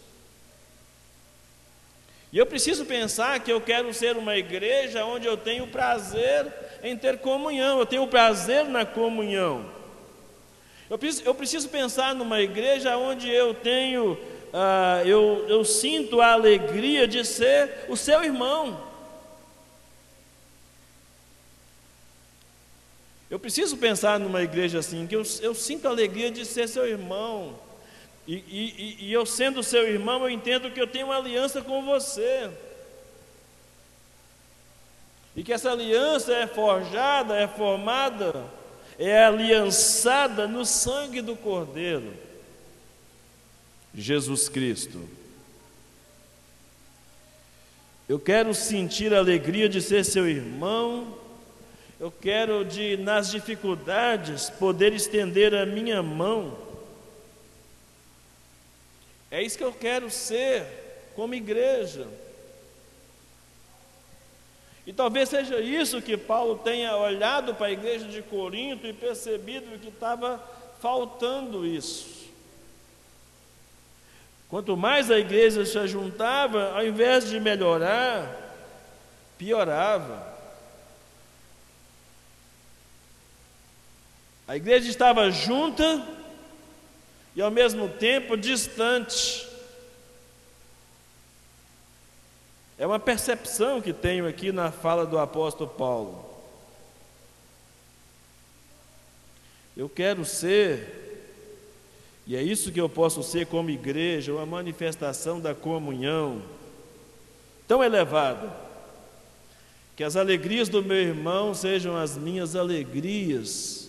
E 2.32 2.38
eu 2.38 2.46
preciso 2.46 2.86
pensar 2.86 3.40
que 3.42 3.52
eu 3.52 3.60
quero 3.60 3.94
ser 3.94 4.16
uma 4.16 4.38
igreja 4.38 5.04
onde 5.04 5.28
eu 5.28 5.36
tenho 5.36 5.68
prazer 5.68 6.48
em 6.82 6.96
ter 6.96 7.20
comunhão, 7.20 7.80
eu 7.80 7.86
tenho 7.86 8.08
prazer 8.08 8.66
na 8.66 8.86
comunhão. 8.86 9.66
Eu 10.90 10.98
preciso, 10.98 11.24
eu 11.26 11.36
preciso 11.36 11.70
pensar 11.70 12.16
numa 12.16 12.42
igreja 12.42 12.98
onde 12.98 13.30
eu 13.30 13.54
tenho, 13.54 14.14
uh, 14.14 15.06
eu, 15.06 15.46
eu 15.50 15.66
sinto 15.66 16.22
a 16.22 16.32
alegria 16.32 17.06
de 17.06 17.26
ser 17.26 17.86
o 17.90 17.98
seu 17.98 18.24
irmão. 18.24 18.91
Eu 23.32 23.40
preciso 23.40 23.78
pensar 23.78 24.20
numa 24.20 24.44
igreja 24.44 24.80
assim, 24.80 25.08
que 25.08 25.16
eu, 25.16 25.24
eu 25.40 25.56
sinto 25.56 25.88
alegria 25.88 26.30
de 26.30 26.46
ser 26.46 26.68
seu 26.68 26.86
irmão. 26.86 27.58
E, 28.28 28.36
e, 28.36 28.98
e 29.06 29.14
eu, 29.14 29.26
sendo 29.26 29.64
seu 29.64 29.88
irmão, 29.88 30.24
eu 30.24 30.30
entendo 30.30 30.70
que 30.70 30.82
eu 30.82 30.86
tenho 30.86 31.06
uma 31.06 31.16
aliança 31.16 31.62
com 31.62 31.82
você. 31.86 32.52
E 35.34 35.44
que 35.44 35.54
essa 35.54 35.72
aliança 35.72 36.34
é 36.34 36.46
forjada, 36.46 37.38
é 37.38 37.48
formada, 37.48 38.46
é 39.00 39.24
aliançada 39.24 40.46
no 40.46 40.66
sangue 40.66 41.22
do 41.22 41.38
Cordeiro, 41.38 42.14
Jesus 43.96 44.50
Cristo. 44.50 45.08
Eu 48.10 48.20
quero 48.20 48.54
sentir 48.54 49.14
a 49.14 49.20
alegria 49.20 49.70
de 49.70 49.82
ser 49.82 50.04
seu 50.04 50.28
irmão 50.28 51.21
eu 52.02 52.12
quero 52.12 52.66
de 52.66 52.98
nas 52.98 53.30
dificuldades 53.30 54.50
poder 54.50 54.92
estender 54.92 55.54
a 55.54 55.68
minha 55.68 56.02
mão. 56.02 56.58
É 59.30 59.44
isso 59.44 59.56
que 59.56 59.64
eu 59.64 59.72
quero 59.72 60.10
ser 60.10 60.66
como 61.16 61.36
igreja. 61.36 62.08
E 64.88 64.92
talvez 64.92 65.30
seja 65.30 65.60
isso 65.60 66.02
que 66.02 66.18
Paulo 66.18 66.58
tenha 66.58 66.98
olhado 66.98 67.54
para 67.54 67.68
a 67.68 67.72
igreja 67.72 68.08
de 68.08 68.24
Corinto 68.24 68.88
e 68.88 68.94
percebido 68.94 69.78
que 69.78 69.90
estava 69.90 70.44
faltando 70.80 71.64
isso. 71.64 72.32
Quanto 74.50 74.76
mais 74.76 75.12
a 75.12 75.20
igreja 75.20 75.64
se 75.68 75.88
juntava, 75.88 76.72
ao 76.72 76.84
invés 76.84 77.30
de 77.30 77.40
melhorar, 77.40 78.58
piorava. 79.38 80.31
A 84.52 84.58
igreja 84.58 84.90
estava 84.90 85.32
junta 85.32 86.06
e 87.34 87.42
ao 87.42 87.50
mesmo 87.50 87.88
tempo 87.88 88.36
distante. 88.36 89.48
É 92.78 92.86
uma 92.86 93.00
percepção 93.00 93.80
que 93.80 93.94
tenho 93.94 94.28
aqui 94.28 94.52
na 94.52 94.70
fala 94.70 95.06
do 95.06 95.18
apóstolo 95.18 95.70
Paulo. 95.70 96.26
Eu 99.78 99.88
quero 99.88 100.26
ser, 100.26 101.24
e 102.28 102.36
é 102.36 102.44
isso 102.44 102.74
que 102.74 102.82
eu 102.82 102.90
posso 102.90 103.24
ser 103.24 103.48
como 103.48 103.70
igreja, 103.70 104.34
uma 104.34 104.46
manifestação 104.46 105.40
da 105.40 105.56
comunhão 105.56 106.42
tão 107.70 107.82
elevada, 107.82 108.52
que 109.96 110.04
as 110.04 110.18
alegrias 110.18 110.68
do 110.68 110.84
meu 110.84 110.98
irmão 110.98 111.54
sejam 111.56 111.96
as 111.96 112.18
minhas 112.18 112.54
alegrias, 112.54 113.81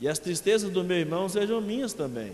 e 0.00 0.08
as 0.08 0.18
tristezas 0.18 0.70
do 0.70 0.82
meu 0.82 0.96
irmão 0.96 1.28
sejam 1.28 1.60
minhas 1.60 1.92
também. 1.92 2.32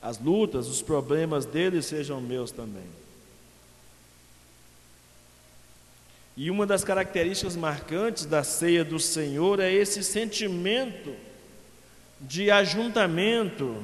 As 0.00 0.18
lutas, 0.18 0.66
os 0.68 0.82
problemas 0.82 1.44
dele 1.44 1.82
sejam 1.82 2.20
meus 2.20 2.50
também. 2.50 2.86
E 6.36 6.50
uma 6.50 6.66
das 6.66 6.82
características 6.82 7.56
marcantes 7.56 8.24
da 8.24 8.42
ceia 8.42 8.84
do 8.84 8.98
Senhor 8.98 9.60
é 9.60 9.70
esse 9.70 10.02
sentimento 10.02 11.14
de 12.18 12.50
ajuntamento, 12.50 13.76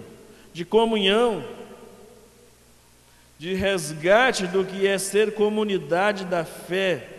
de 0.53 0.65
comunhão, 0.65 1.45
de 3.38 3.53
resgate 3.55 4.47
do 4.47 4.65
que 4.65 4.87
é 4.87 4.99
ser 4.99 5.35
comunidade 5.35 6.25
da 6.25 6.45
fé. 6.45 7.18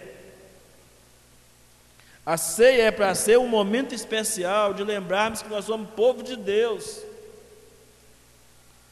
A 2.30 2.38
ceia 2.38 2.84
é 2.84 2.92
para 2.92 3.16
ser 3.16 3.40
um 3.40 3.48
momento 3.48 3.96
especial 3.96 4.72
de 4.72 4.84
lembrarmos 4.84 5.42
que 5.42 5.50
nós 5.50 5.66
somos 5.66 5.90
povo 5.96 6.22
de 6.22 6.36
Deus, 6.36 7.02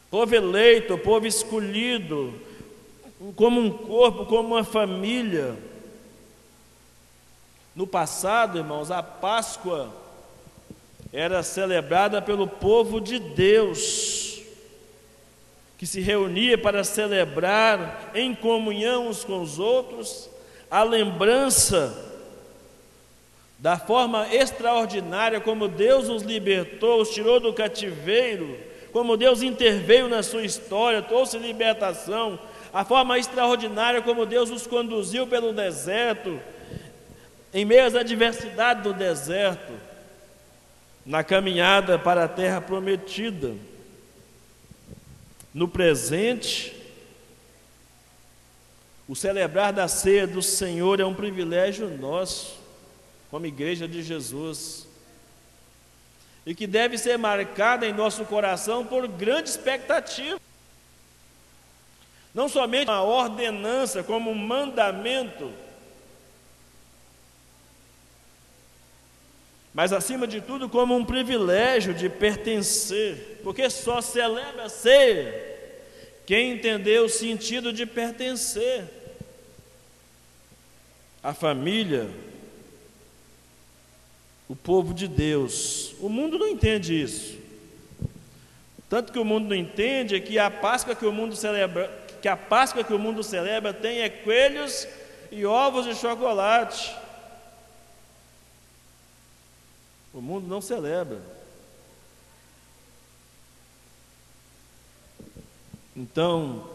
povo 0.09 0.33
eleito, 0.33 0.97
povo 0.97 1.27
escolhido, 1.27 2.33
como 3.35 3.61
um 3.61 3.69
corpo, 3.69 4.25
como 4.25 4.55
uma 4.55 4.63
família. 4.63 5.55
No 7.75 7.85
passado, 7.85 8.57
irmãos, 8.57 8.89
a 8.89 9.03
Páscoa 9.03 9.93
era 11.13 11.43
celebrada 11.43 12.19
pelo 12.19 12.47
povo 12.47 12.99
de 12.99 13.19
Deus, 13.19 14.41
que 15.77 15.85
se 15.85 16.01
reunia 16.01 16.57
para 16.57 16.83
celebrar 16.83 18.09
em 18.15 18.33
comunhão 18.33 19.09
uns 19.09 19.23
com 19.23 19.43
os 19.43 19.59
outros 19.59 20.27
a 20.71 20.81
lembrança 20.81 22.16
da 23.59 23.77
forma 23.77 24.27
extraordinária 24.33 25.41
como 25.41 25.67
Deus 25.67 26.09
os 26.09 26.21
libertou, 26.21 27.01
os 27.01 27.09
tirou 27.09 27.39
do 27.39 27.53
cativeiro, 27.53 28.57
como 28.91 29.17
Deus 29.17 29.41
interveio 29.41 30.07
na 30.07 30.21
sua 30.21 30.43
história, 30.43 31.01
trouxe 31.01 31.37
libertação, 31.37 32.39
a 32.73 32.85
forma 32.85 33.17
extraordinária 33.17 34.01
como 34.01 34.25
Deus 34.25 34.49
os 34.51 34.67
conduziu 34.67 35.25
pelo 35.25 35.53
deserto, 35.53 36.39
em 37.53 37.65
meio 37.65 37.85
às 37.85 37.95
adversidades 37.95 38.83
do 38.83 38.93
deserto, 38.93 39.73
na 41.05 41.23
caminhada 41.23 41.97
para 41.97 42.25
a 42.25 42.27
terra 42.27 42.61
prometida, 42.61 43.55
no 45.53 45.67
presente, 45.67 46.75
o 49.07 49.15
celebrar 49.15 49.73
da 49.73 49.87
ceia 49.87 50.27
do 50.27 50.41
Senhor 50.41 50.99
é 50.99 51.05
um 51.05 51.13
privilégio 51.13 51.89
nosso, 51.89 52.66
como 53.29 53.45
igreja 53.45 53.87
de 53.87 54.01
Jesus, 54.01 54.87
e 56.45 56.55
que 56.55 56.65
deve 56.65 56.97
ser 56.97 57.17
marcada 57.17 57.85
em 57.85 57.93
nosso 57.93 58.23
coração 58.23 58.85
por 58.85 59.07
grande 59.07 59.49
expectativa. 59.49 60.39
Não 62.33 62.47
somente 62.47 62.89
uma 62.89 63.03
ordenança, 63.03 64.01
como 64.01 64.31
um 64.31 64.35
mandamento, 64.35 65.51
mas 69.73 69.93
acima 69.93 70.25
de 70.25 70.39
tudo 70.41 70.69
como 70.69 70.95
um 70.95 71.03
privilégio 71.05 71.93
de 71.93 72.09
pertencer, 72.09 73.41
porque 73.43 73.69
só 73.69 74.01
celebra 74.01 74.69
ser 74.69 75.83
quem 76.25 76.53
entendeu 76.53 77.05
o 77.05 77.09
sentido 77.09 77.71
de 77.71 77.85
pertencer. 77.85 78.85
A 81.21 81.33
família, 81.33 82.09
o 84.49 84.55
povo 84.55 84.93
de 84.93 85.07
Deus. 85.07 85.93
O 85.99 86.09
mundo 86.09 86.37
não 86.37 86.47
entende 86.47 86.99
isso. 86.99 87.37
Tanto 88.89 89.11
que 89.11 89.19
o 89.19 89.25
mundo 89.25 89.49
não 89.49 89.55
entende 89.55 90.15
é 90.15 90.19
que 90.19 90.39
a 90.39 90.49
Páscoa 90.49 90.95
que 90.95 91.05
o 91.05 91.11
mundo 91.11 91.35
celebra, 91.35 91.91
que 92.21 92.27
a 92.27 92.37
Páscoa 92.37 92.83
que 92.83 92.93
o 92.93 92.99
mundo 92.99 93.21
celebra 93.21 93.73
tem 93.73 93.99
é 93.99 94.09
coelhos 94.09 94.87
e 95.31 95.45
ovos 95.45 95.85
de 95.85 95.95
chocolate. 95.95 96.95
O 100.13 100.21
mundo 100.21 100.47
não 100.47 100.61
celebra. 100.61 101.21
Então, 105.95 106.69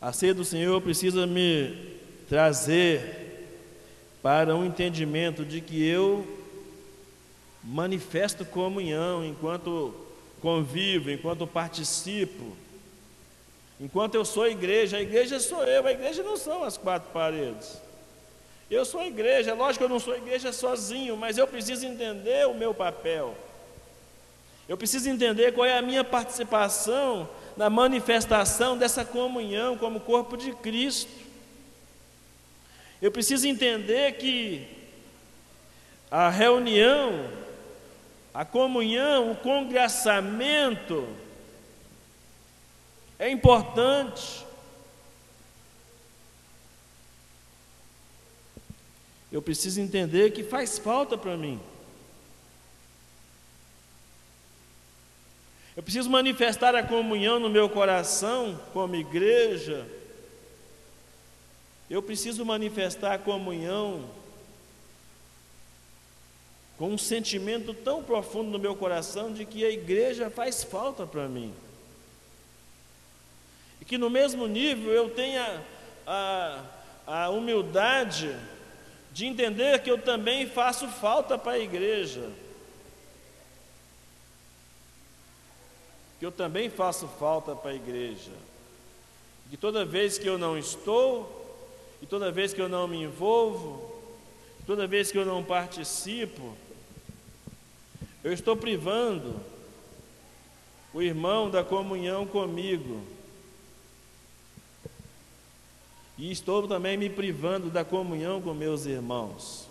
a 0.00 0.12
ceia 0.12 0.34
do 0.34 0.44
Senhor 0.44 0.80
precisa 0.80 1.26
me 1.26 1.98
trazer 2.28 3.24
para 4.22 4.54
um 4.54 4.64
entendimento 4.64 5.44
de 5.44 5.60
que 5.60 5.82
eu 5.82 6.33
manifesto 7.64 8.44
comunhão 8.44 9.24
enquanto 9.24 9.94
convivo, 10.40 11.10
enquanto 11.10 11.46
participo, 11.46 12.56
enquanto 13.80 14.14
eu 14.14 14.24
sou 14.24 14.46
igreja. 14.46 14.98
A 14.98 15.02
igreja 15.02 15.40
sou 15.40 15.64
eu, 15.64 15.86
a 15.86 15.92
igreja 15.92 16.22
não 16.22 16.36
são 16.36 16.62
as 16.62 16.76
quatro 16.76 17.10
paredes. 17.12 17.80
Eu 18.70 18.84
sou 18.84 19.02
igreja, 19.02 19.50
é 19.50 19.54
lógico 19.54 19.78
que 19.78 19.84
eu 19.84 19.88
não 19.88 20.00
sou 20.00 20.16
igreja 20.16 20.52
sozinho, 20.52 21.16
mas 21.16 21.38
eu 21.38 21.46
preciso 21.46 21.86
entender 21.86 22.46
o 22.46 22.54
meu 22.54 22.74
papel. 22.74 23.34
Eu 24.68 24.76
preciso 24.76 25.08
entender 25.08 25.52
qual 25.52 25.66
é 25.66 25.76
a 25.76 25.82
minha 25.82 26.02
participação 26.02 27.28
na 27.56 27.68
manifestação 27.68 28.76
dessa 28.76 29.04
comunhão 29.04 29.76
como 29.76 30.00
corpo 30.00 30.36
de 30.36 30.52
Cristo. 30.52 31.10
Eu 33.00 33.12
preciso 33.12 33.46
entender 33.46 34.12
que 34.12 34.66
a 36.10 36.30
reunião, 36.30 37.28
a 38.34 38.44
comunhão, 38.44 39.30
o 39.30 39.36
congraçamento 39.36 41.08
é 43.18 43.30
importante. 43.30 44.44
eu 49.34 49.42
preciso 49.42 49.80
entender 49.80 50.30
que 50.30 50.44
faz 50.44 50.78
falta 50.78 51.18
para 51.18 51.36
mim. 51.36 51.60
Eu 55.76 55.82
preciso 55.82 56.08
manifestar 56.08 56.72
a 56.76 56.84
comunhão 56.84 57.40
no 57.40 57.50
meu 57.50 57.68
coração 57.68 58.56
como 58.72 58.94
igreja. 58.94 59.88
Eu 61.90 62.00
preciso 62.00 62.44
manifestar 62.44 63.14
a 63.14 63.18
comunhão 63.18 64.08
com 66.78 66.90
um 66.90 66.98
sentimento 66.98 67.72
tão 67.72 68.02
profundo 68.02 68.50
no 68.50 68.58
meu 68.58 68.74
coração 68.74 69.32
de 69.32 69.44
que 69.44 69.64
a 69.64 69.70
igreja 69.70 70.28
faz 70.28 70.64
falta 70.64 71.06
para 71.06 71.28
mim. 71.28 71.54
E 73.80 73.84
que 73.84 73.96
no 73.96 74.10
mesmo 74.10 74.46
nível 74.46 74.92
eu 74.92 75.10
tenha 75.10 75.62
a, 76.06 76.64
a 77.06 77.30
humildade 77.30 78.36
de 79.12 79.26
entender 79.26 79.80
que 79.82 79.90
eu 79.90 79.98
também 79.98 80.46
faço 80.48 80.88
falta 80.88 81.38
para 81.38 81.52
a 81.52 81.58
igreja. 81.58 82.28
Que 86.18 86.26
eu 86.26 86.32
também 86.32 86.68
faço 86.68 87.06
falta 87.20 87.54
para 87.54 87.70
a 87.70 87.74
igreja. 87.74 88.32
Que 89.48 89.56
toda 89.56 89.84
vez 89.84 90.18
que 90.18 90.26
eu 90.26 90.36
não 90.36 90.58
estou, 90.58 91.44
e 92.02 92.06
toda 92.06 92.32
vez 92.32 92.52
que 92.52 92.60
eu 92.60 92.68
não 92.68 92.88
me 92.88 93.02
envolvo, 93.02 93.93
toda 94.66 94.86
vez 94.86 95.10
que 95.12 95.18
eu 95.18 95.24
não 95.26 95.44
participo, 95.44 96.56
eu 98.22 98.32
estou 98.32 98.56
privando 98.56 99.40
o 100.92 101.02
irmão 101.02 101.50
da 101.50 101.64
comunhão 101.64 102.26
comigo. 102.26 103.02
E 106.16 106.30
estou 106.30 106.66
também 106.68 106.96
me 106.96 107.10
privando 107.10 107.68
da 107.68 107.84
comunhão 107.84 108.40
com 108.40 108.54
meus 108.54 108.86
irmãos. 108.86 109.68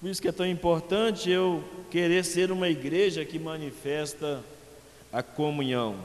Por 0.00 0.08
isso 0.10 0.22
que 0.22 0.28
é 0.28 0.32
tão 0.32 0.46
importante 0.46 1.30
eu 1.30 1.64
querer 1.90 2.24
ser 2.24 2.52
uma 2.52 2.68
igreja 2.68 3.24
que 3.24 3.38
manifesta 3.38 4.44
a 5.10 5.22
comunhão. 5.22 5.98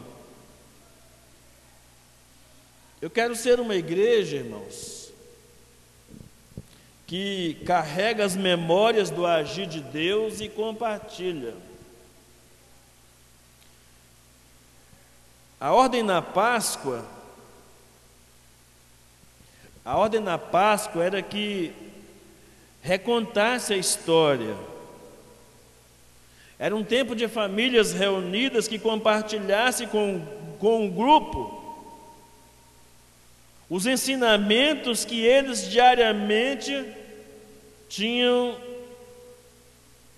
Eu 3.02 3.10
quero 3.10 3.36
ser 3.36 3.60
uma 3.60 3.76
igreja, 3.76 4.38
irmãos, 4.38 5.03
que 7.13 7.62
carrega 7.63 8.26
as 8.26 8.36
memórias 8.36 9.12
do 9.12 9.23
agir 9.23 9.67
de 9.67 9.80
Deus 9.80 10.41
e 10.41 10.49
compartilha. 10.49 11.54
A 15.60 15.71
ordem 15.71 16.02
na 16.02 16.23
Páscoa, 16.23 17.06
a 19.86 19.95
ordem 19.95 20.21
na 20.21 20.39
Páscoa 20.39 21.04
era 21.04 21.21
que 21.21 21.71
recontasse 22.82 23.76
a 23.76 23.78
história. 23.78 24.58
Era 26.58 26.76
um 26.76 26.84
tempo 26.84 27.15
de 27.15 27.28
famílias 27.28 27.93
reunidas 27.93 28.67
que 28.67 28.80
compartilhasse 28.80 29.86
com, 29.86 30.19
com 30.58 30.88
o 30.88 30.91
grupo 30.91 31.62
os 33.69 33.86
ensinamentos 33.86 35.06
que 35.06 35.23
eles 35.23 35.69
diariamente 35.69 37.03
tinham 37.93 38.60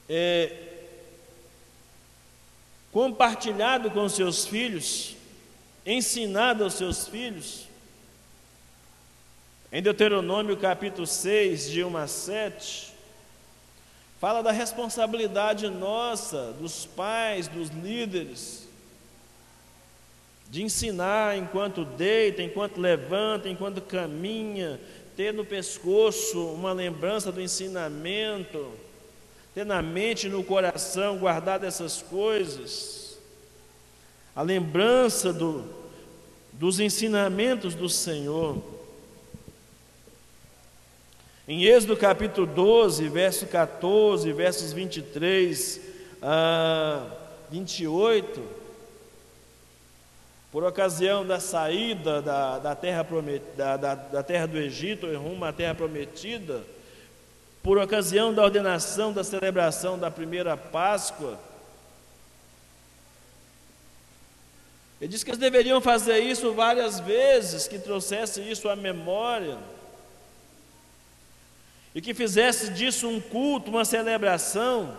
é, 0.07 0.49
compartilhado 2.89 3.91
com 3.91 4.07
seus 4.07 4.45
filhos, 4.45 5.17
ensinado 5.85 6.63
aos 6.63 6.75
seus 6.75 7.05
filhos. 7.05 7.67
Em 9.73 9.81
Deuteronômio 9.81 10.55
capítulo 10.55 11.05
6, 11.05 11.69
de 11.69 11.83
1 11.83 11.97
a 11.97 12.07
7, 12.07 12.93
fala 14.21 14.41
da 14.41 14.53
responsabilidade 14.53 15.67
nossa, 15.67 16.53
dos 16.53 16.85
pais, 16.85 17.49
dos 17.49 17.67
líderes, 17.71 18.69
de 20.49 20.63
ensinar 20.63 21.38
enquanto 21.38 21.83
deita, 21.83 22.41
enquanto 22.41 22.79
levanta, 22.79 23.49
enquanto 23.49 23.81
caminha, 23.81 24.79
ter 25.15 25.34
no 25.34 25.45
pescoço 25.45 26.45
uma 26.47 26.73
lembrança 26.73 27.32
do 27.32 27.41
ensinamento, 27.41 28.71
ter 29.54 29.65
na 29.65 29.82
mente 29.82 30.28
e 30.28 30.30
no 30.30 30.43
coração 30.43 31.17
guardar 31.17 31.63
essas 31.63 32.01
coisas, 32.01 33.17
a 34.36 34.41
lembrança 34.41 35.32
do, 35.32 35.63
dos 36.51 36.82
ensinamentos 36.82 37.73
do 37.73 37.88
Senhor. 37.88 38.62
Em 41.47 41.63
Êxodo 41.63 41.95
capítulo 41.95 42.45
12, 42.45 43.08
verso 43.08 43.45
14, 43.45 44.34
versos 44.34 44.73
23 44.73 45.80
a 46.21 47.08
28, 47.49 48.64
por 50.55 50.63
ocasião 50.63 51.27
da 51.27 51.37
saída 51.37 52.21
da, 52.21 52.59
da, 52.59 52.73
terra, 52.73 53.03
prometida, 53.03 53.77
da, 53.77 53.93
da 53.93 54.23
terra 54.23 54.45
do 54.45 54.57
Egito 54.57 55.05
rumo 55.17 55.43
à 55.43 55.51
terra 55.51 55.75
prometida, 55.75 56.63
por 57.61 57.77
ocasião 57.77 58.33
da 58.33 58.41
ordenação 58.41 59.11
da 59.11 59.21
celebração 59.21 59.99
da 59.99 60.09
primeira 60.09 60.55
Páscoa, 60.55 61.37
ele 65.01 65.09
disse 65.11 65.25
que 65.25 65.31
eles 65.31 65.41
deveriam 65.41 65.81
fazer 65.81 66.19
isso 66.19 66.53
várias 66.53 67.01
vezes, 67.01 67.67
que 67.67 67.77
trouxesse 67.77 68.39
isso 68.39 68.69
à 68.69 68.77
memória, 68.77 69.57
e 71.93 71.99
que 71.99 72.13
fizesse 72.13 72.69
disso 72.69 73.09
um 73.09 73.19
culto, 73.19 73.69
uma 73.69 73.83
celebração, 73.83 74.97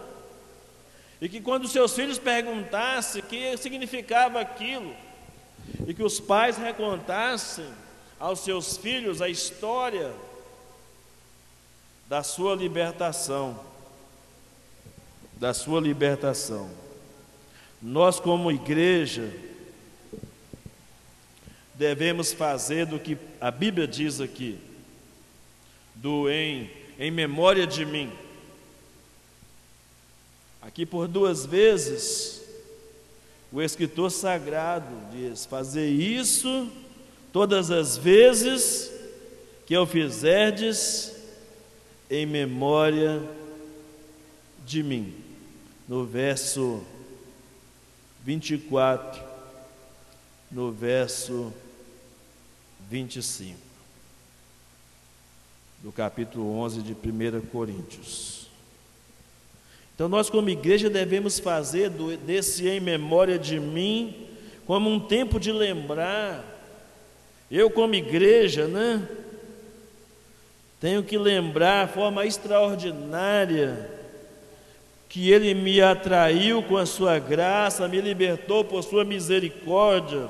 e 1.19 1.31
que 1.31 1.41
quando 1.41 1.67
seus 1.67 1.95
filhos 1.95 2.19
perguntassem 2.19 3.23
o 3.23 3.25
que 3.25 3.57
significava 3.57 4.39
aquilo, 4.39 4.95
e 5.87 5.95
que 5.95 6.03
os 6.03 6.21
pais 6.21 6.57
recontassem 6.57 7.67
aos 8.19 8.41
seus 8.41 8.77
filhos 8.77 9.21
a 9.21 9.29
história 9.29 10.13
da 12.09 12.23
sua 12.23 12.55
libertação, 12.55 13.59
da 15.35 15.53
sua 15.53 15.81
libertação. 15.81 16.71
Nós, 17.83 18.19
como 18.19 18.51
igreja, 18.51 19.33
devemos 21.75 22.33
fazer 22.33 22.87
do 22.87 22.99
que 22.99 23.19
a 23.41 23.51
Bíblia 23.51 23.87
diz 23.87 24.21
aqui, 24.21 24.59
do 25.95 26.31
em, 26.31 26.71
em 26.99 27.11
memória 27.11 27.67
de 27.67 27.85
mim. 27.85 28.13
Aqui 30.63 30.87
por 30.87 31.07
duas 31.07 31.45
vezes, 31.45 32.43
o 33.57 33.63
escritor 33.63 34.11
sagrado 34.11 34.95
diz: 35.11 35.47
Fazer 35.47 35.89
isso 35.89 36.71
todas 37.33 37.71
as 37.71 37.97
vezes 37.97 38.93
que 39.65 39.73
eu 39.73 39.87
fizerdes 39.87 41.17
em 42.11 42.27
memória 42.27 43.23
de 44.67 44.83
mim. 44.83 45.15
No 45.89 46.05
verso 46.05 46.85
24, 48.27 49.23
no 50.51 50.71
verso 50.71 51.51
25, 52.91 53.59
do 55.83 55.91
capítulo 55.91 56.59
11 56.59 56.83
de 56.83 56.93
1 56.93 57.41
Coríntios. 57.47 58.46
Então, 59.97 60.11
nós, 60.11 60.29
como 60.29 60.51
igreja, 60.51 60.91
devemos 60.91 61.39
fazer 61.39 61.89
desse 62.19 62.69
em 62.69 62.79
memória 62.79 63.39
de 63.39 63.59
mim, 63.59 64.15
como 64.67 64.91
um 64.91 65.01
tempo 65.01 65.41
de 65.41 65.51
lembrar. 65.51 66.45
Eu, 67.51 67.71
como 67.71 67.95
igreja, 67.95 68.69
né? 68.69 69.09
Tenho 70.79 71.03
que 71.03 71.17
lembrar 71.17 71.87
a 71.87 71.89
forma 71.89 72.27
extraordinária 72.27 73.91
que 75.09 75.31
Ele 75.31 75.55
me 75.55 75.81
atraiu 75.81 76.63
com 76.63 76.77
a 76.77 76.85
Sua 76.85 77.19
graça, 77.19 77.89
me 77.89 77.99
libertou 77.99 78.67
por 78.67 78.83
Sua 78.83 79.03
misericórdia, 79.03 80.29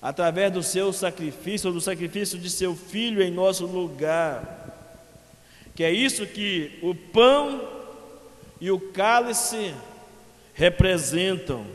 através 0.00 0.50
do 0.50 0.62
Seu 0.62 0.90
sacrifício, 0.90 1.70
do 1.70 1.82
sacrifício 1.82 2.38
de 2.38 2.48
Seu 2.48 2.74
Filho 2.74 3.22
em 3.22 3.30
nosso 3.30 3.66
lugar. 3.66 4.70
Que 5.74 5.84
é 5.84 5.92
isso 5.92 6.26
que 6.26 6.78
o 6.82 6.94
pão 6.94 7.81
e 8.62 8.70
o 8.70 8.78
cálice 8.78 9.74
representam 10.54 11.66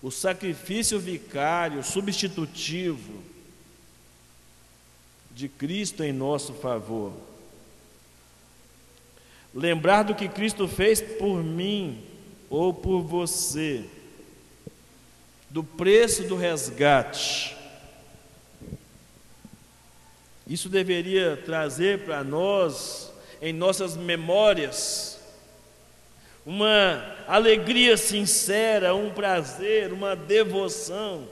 o 0.00 0.12
sacrifício 0.12 0.96
vicário, 1.00 1.82
substitutivo 1.82 3.20
de 5.32 5.48
Cristo 5.48 6.04
em 6.04 6.12
nosso 6.12 6.54
favor. 6.54 7.12
Lembrar 9.52 10.04
do 10.04 10.14
que 10.14 10.28
Cristo 10.28 10.68
fez 10.68 11.00
por 11.00 11.42
mim 11.42 12.00
ou 12.48 12.72
por 12.72 13.02
você, 13.02 13.84
do 15.50 15.64
preço 15.64 16.28
do 16.28 16.36
resgate. 16.36 17.56
Isso 20.46 20.68
deveria 20.68 21.36
trazer 21.36 22.04
para 22.04 22.22
nós 22.22 23.17
em 23.40 23.52
nossas 23.52 23.96
memórias, 23.96 25.18
uma 26.44 27.16
alegria 27.26 27.96
sincera, 27.96 28.94
um 28.94 29.10
prazer, 29.12 29.92
uma 29.92 30.16
devoção 30.16 31.28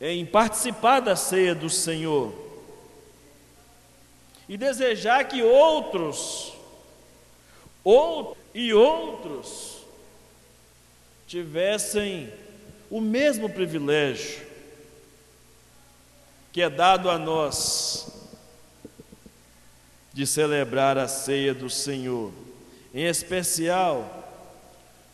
em 0.00 0.26
participar 0.26 1.00
da 1.00 1.14
ceia 1.14 1.54
do 1.54 1.70
Senhor. 1.70 2.32
E 4.48 4.56
desejar 4.56 5.24
que 5.24 5.42
outros, 5.42 6.52
ou, 7.84 8.36
e 8.52 8.74
outros, 8.74 9.82
tivessem 11.26 12.32
o 12.90 13.00
mesmo 13.00 13.48
privilégio 13.48 14.42
que 16.52 16.60
é 16.60 16.68
dado 16.68 17.08
a 17.08 17.18
nós 17.18 18.21
de 20.12 20.26
celebrar 20.26 20.98
a 20.98 21.08
ceia 21.08 21.54
do 21.54 21.70
Senhor, 21.70 22.32
em 22.92 23.04
especial 23.04 24.18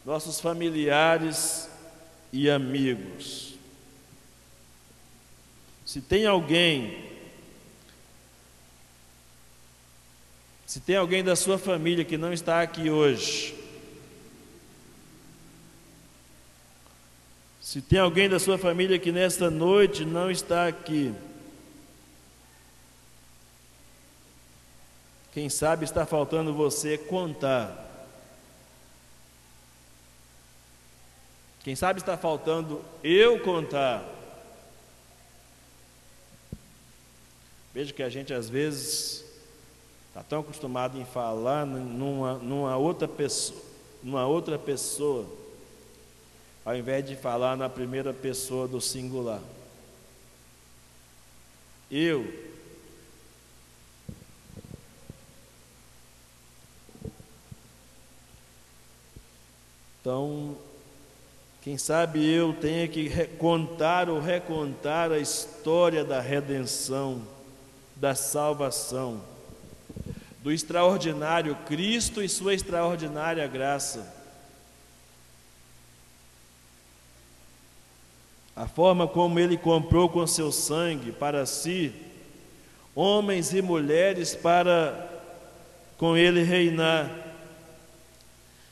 nossos 0.04 0.40
familiares 0.40 1.68
e 2.32 2.50
amigos. 2.50 3.54
Se 5.84 6.00
tem 6.00 6.26
alguém, 6.26 7.04
se 10.66 10.80
tem 10.80 10.96
alguém 10.96 11.22
da 11.22 11.36
sua 11.36 11.58
família 11.58 12.04
que 12.04 12.18
não 12.18 12.32
está 12.32 12.60
aqui 12.60 12.90
hoje, 12.90 13.58
Se 17.68 17.82
tem 17.82 17.98
alguém 17.98 18.30
da 18.30 18.38
sua 18.38 18.56
família 18.56 18.98
que 18.98 19.12
nesta 19.12 19.50
noite 19.50 20.02
não 20.02 20.30
está 20.30 20.66
aqui, 20.66 21.12
quem 25.38 25.48
sabe 25.48 25.84
está 25.84 26.04
faltando 26.04 26.52
você 26.52 26.98
contar. 26.98 27.86
Quem 31.62 31.76
sabe 31.76 32.00
está 32.00 32.18
faltando 32.18 32.84
eu 33.04 33.38
contar. 33.38 34.04
Veja 37.72 37.92
que 37.92 38.02
a 38.02 38.08
gente 38.08 38.34
às 38.34 38.48
vezes 38.48 39.24
está 40.08 40.24
tão 40.24 40.40
acostumado 40.40 40.98
em 40.98 41.04
falar 41.04 41.64
numa, 41.64 42.34
numa 42.38 42.76
outra 42.76 43.06
pessoa, 43.06 43.62
numa 44.02 44.26
outra 44.26 44.58
pessoa, 44.58 45.24
ao 46.64 46.74
invés 46.74 47.06
de 47.06 47.14
falar 47.14 47.56
na 47.56 47.68
primeira 47.68 48.12
pessoa 48.12 48.66
do 48.66 48.80
singular. 48.80 49.40
Eu. 51.88 52.47
Então, 60.08 60.56
quem 61.60 61.76
sabe 61.76 62.26
eu 62.26 62.54
tenha 62.54 62.88
que 62.88 63.10
contar 63.36 64.08
ou 64.08 64.18
recontar 64.18 65.12
a 65.12 65.18
história 65.18 66.02
da 66.02 66.18
redenção 66.18 67.20
da 67.94 68.14
salvação, 68.14 69.20
do 70.42 70.50
extraordinário 70.50 71.54
Cristo 71.66 72.22
e 72.22 72.28
sua 72.30 72.54
extraordinária 72.54 73.46
graça. 73.46 74.10
A 78.56 78.66
forma 78.66 79.06
como 79.06 79.38
ele 79.38 79.58
comprou 79.58 80.08
com 80.08 80.26
seu 80.26 80.50
sangue 80.50 81.12
para 81.12 81.44
si 81.44 81.92
homens 82.94 83.52
e 83.52 83.60
mulheres 83.60 84.34
para 84.34 85.06
com 85.98 86.16
ele 86.16 86.42
reinar. 86.42 87.27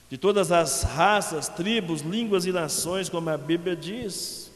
De 0.09 0.17
todas 0.17 0.53
as 0.53 0.83
raças, 0.83 1.49
tribos, 1.49 2.01
línguas 2.01 2.47
e 2.47 2.53
nações, 2.53 3.09
como 3.09 3.29
a 3.29 3.37
Bíblia 3.37 3.75
diz. 3.75 4.51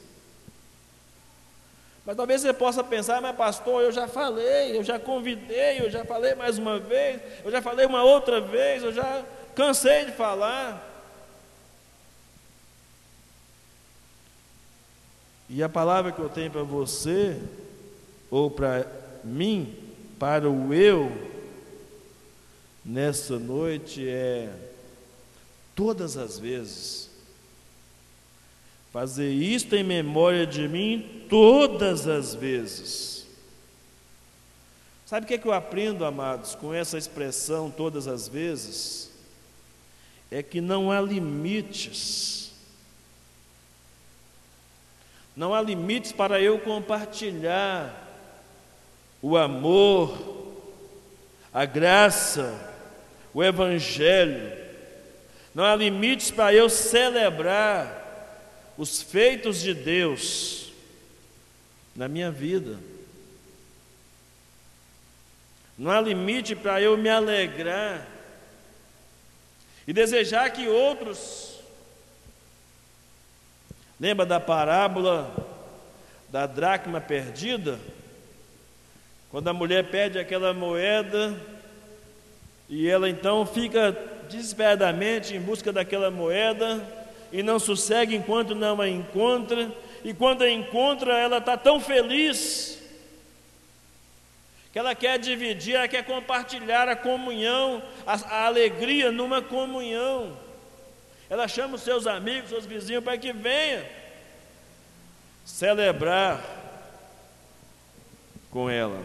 Mas 2.07 2.17
talvez 2.17 2.41
você 2.41 2.53
possa 2.53 2.83
pensar, 2.83 3.21
mas 3.21 3.37
pastor, 3.37 3.83
eu 3.83 3.93
já 3.93 4.09
falei, 4.09 4.77
eu 4.77 4.83
já 4.83 4.99
convidei, 4.99 5.81
eu 5.81 5.91
já 5.91 6.05
falei 6.05 6.35
mais 6.35 6.59
uma 6.59 6.79
vez, 6.79 7.21
eu 7.45 7.51
já 7.51 7.61
falei 7.61 7.85
uma 7.87 8.03
outra 8.03 8.41
vez, 8.41 8.83
eu 8.83 8.93
já 8.93 9.25
cansei 9.55 10.07
de 10.07 10.13
falar. 10.13 10.89
E 15.49 15.63
a 15.63 15.69
palavra 15.69 16.13
que 16.13 16.21
eu 16.21 16.29
tenho 16.29 16.51
para 16.51 16.63
você, 16.63 17.41
ou 18.31 18.51
para 18.51 18.87
mim, 19.25 19.77
para 20.19 20.49
o 20.49 20.73
eu, 20.73 21.11
nessa 22.85 23.39
noite 23.39 24.09
é 24.09 24.49
todas 25.81 26.17
as 26.17 26.39
vezes 26.39 27.11
Fazer 28.93 29.31
isto 29.31 29.77
em 29.77 29.85
memória 29.85 30.45
de 30.45 30.67
mim 30.67 31.25
todas 31.29 32.09
as 32.09 32.35
vezes. 32.35 33.25
Sabe 35.07 35.25
o 35.25 35.29
que, 35.29 35.35
é 35.35 35.39
que 35.39 35.47
eu 35.47 35.53
aprendo, 35.53 36.05
amados, 36.05 36.57
com 36.57 36.75
essa 36.75 36.99
expressão 36.99 37.71
todas 37.71 38.09
as 38.09 38.27
vezes? 38.27 39.11
É 40.29 40.43
que 40.43 40.61
não 40.61 40.91
há 40.91 41.01
limites. 41.01 42.53
Não 45.37 45.55
há 45.55 45.63
limites 45.63 46.11
para 46.11 46.41
eu 46.41 46.59
compartilhar 46.59 48.09
o 49.23 49.37
amor, 49.37 50.19
a 51.53 51.65
graça, 51.65 52.59
o 53.33 53.43
Evangelho. 53.43 54.60
Não 55.55 55.65
há 55.65 55.75
limites 55.75 56.31
para 56.31 56.55
eu 56.55 56.69
celebrar 56.69 57.99
os 58.79 59.03
feitos 59.03 59.61
de 59.61 59.75
Deus 59.75 60.73
na 61.95 62.09
minha 62.09 62.31
vida. 62.31 62.79
Não 65.77 65.91
há 65.91 66.01
limite 66.01 66.55
para 66.55 66.81
eu 66.81 66.97
me 66.97 67.09
alegrar 67.09 68.07
e 69.87 69.93
desejar 69.93 70.51
que 70.51 70.69
outros. 70.69 71.59
Lembra 73.99 74.25
da 74.25 74.39
parábola 74.39 75.35
da 76.29 76.47
dracma 76.47 77.01
perdida? 77.01 77.79
Quando 79.31 79.49
a 79.49 79.53
mulher 79.53 79.91
perde 79.91 80.19
aquela 80.19 80.55
moeda 80.55 81.39
e 82.69 82.89
ela 82.89 83.09
então 83.09 83.45
fica 83.45 83.93
desesperadamente 84.31 85.35
em 85.35 85.41
busca 85.41 85.73
daquela 85.73 86.11
moeda 86.11 86.83
e 87.33 87.43
não 87.43 87.59
sossegue 87.59 88.17
enquanto 88.17 88.55
não 88.55 88.81
a 88.81 88.89
encontra, 88.89 89.71
e 90.05 90.15
quando 90.15 90.43
a 90.43 90.51
encontra, 90.51 91.17
ela 91.17 91.39
está 91.39 91.57
tão 91.57 91.81
feliz 91.81 92.81
que 94.73 94.79
ela 94.79 94.95
quer 94.95 95.19
dividir, 95.19 95.75
ela 95.75 95.89
quer 95.89 96.05
compartilhar 96.05 96.89
a 96.89 96.97
comunhão, 96.97 97.83
a, 98.07 98.15
a 98.15 98.47
alegria 98.47 99.11
numa 99.11 99.43
comunhão. 99.43 100.37
Ela 101.29 101.47
chama 101.47 101.75
os 101.75 101.83
seus 101.83 102.07
amigos, 102.07 102.51
seus 102.51 102.67
vizinhos 102.67 103.05
para 103.05 103.19
que 103.19 103.33
venha 103.33 103.85
celebrar 105.45 106.43
com 108.51 108.71
ela. 108.71 109.01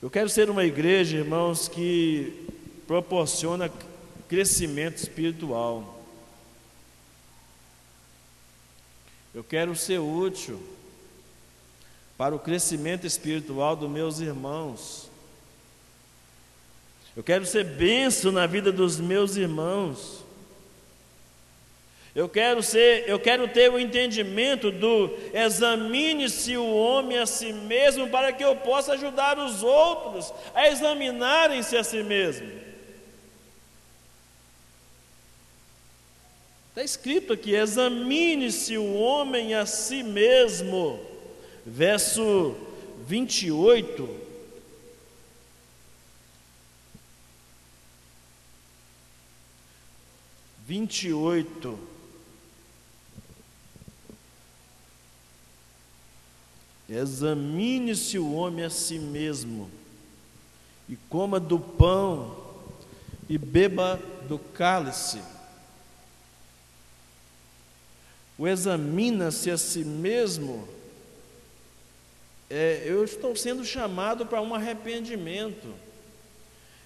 Eu 0.00 0.08
quero 0.08 0.28
ser 0.28 0.48
uma 0.48 0.64
igreja, 0.64 1.16
irmãos, 1.16 1.66
que 1.66 2.46
proporciona 2.86 3.70
crescimento 4.28 4.98
espiritual. 4.98 6.04
Eu 9.34 9.42
quero 9.42 9.74
ser 9.74 9.98
útil 9.98 10.62
para 12.16 12.34
o 12.34 12.38
crescimento 12.38 13.06
espiritual 13.06 13.74
dos 13.74 13.90
meus 13.90 14.20
irmãos. 14.20 15.10
Eu 17.16 17.22
quero 17.24 17.44
ser 17.44 17.64
benção 17.64 18.30
na 18.30 18.46
vida 18.46 18.70
dos 18.70 19.00
meus 19.00 19.34
irmãos. 19.36 20.24
Eu 22.18 22.28
quero 22.28 22.64
ser, 22.64 23.08
eu 23.08 23.16
quero 23.20 23.46
ter 23.46 23.70
o 23.70 23.78
entendimento 23.78 24.72
do 24.72 25.16
examine-se 25.32 26.56
o 26.56 26.66
homem 26.66 27.16
a 27.16 27.24
si 27.24 27.52
mesmo 27.52 28.08
para 28.08 28.32
que 28.32 28.42
eu 28.42 28.56
possa 28.56 28.94
ajudar 28.94 29.38
os 29.38 29.62
outros 29.62 30.34
a 30.52 30.66
examinarem-se 30.66 31.76
a 31.76 31.84
si 31.84 32.02
mesmo. 32.02 32.50
Está 36.70 36.82
escrito 36.82 37.34
aqui: 37.34 37.54
examine-se 37.54 38.76
o 38.76 38.94
homem 38.94 39.54
a 39.54 39.64
si 39.64 40.02
mesmo. 40.02 40.98
Verso 41.64 42.56
28. 43.06 44.26
Vinte 50.66 51.06
e 51.06 51.12
oito. 51.12 51.87
Examine-se 56.88 58.18
o 58.18 58.32
homem 58.32 58.64
a 58.64 58.70
si 58.70 58.98
mesmo, 58.98 59.70
e 60.88 60.96
coma 61.08 61.38
do 61.38 61.58
pão, 61.58 62.36
e 63.28 63.36
beba 63.36 64.00
do 64.26 64.38
cálice 64.38 65.20
o 68.38 68.46
examina-se 68.46 69.50
a 69.50 69.58
si 69.58 69.84
mesmo, 69.84 70.66
é, 72.48 72.84
eu 72.86 73.02
estou 73.04 73.34
sendo 73.34 73.64
chamado 73.64 74.24
para 74.24 74.40
um 74.40 74.54
arrependimento. 74.54 75.74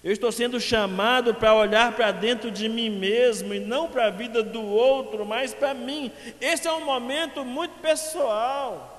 Eu 0.03 0.11
estou 0.11 0.31
sendo 0.31 0.59
chamado 0.59 1.35
para 1.35 1.53
olhar 1.53 1.95
para 1.95 2.11
dentro 2.11 2.49
de 2.49 2.67
mim 2.67 2.89
mesmo 2.89 3.53
e 3.53 3.59
não 3.59 3.87
para 3.87 4.07
a 4.07 4.09
vida 4.09 4.41
do 4.41 4.61
outro, 4.61 5.25
mas 5.25 5.53
para 5.53 5.73
mim. 5.73 6.11
Esse 6.41 6.67
é 6.67 6.73
um 6.73 6.83
momento 6.83 7.45
muito 7.45 7.79
pessoal. 7.79 8.92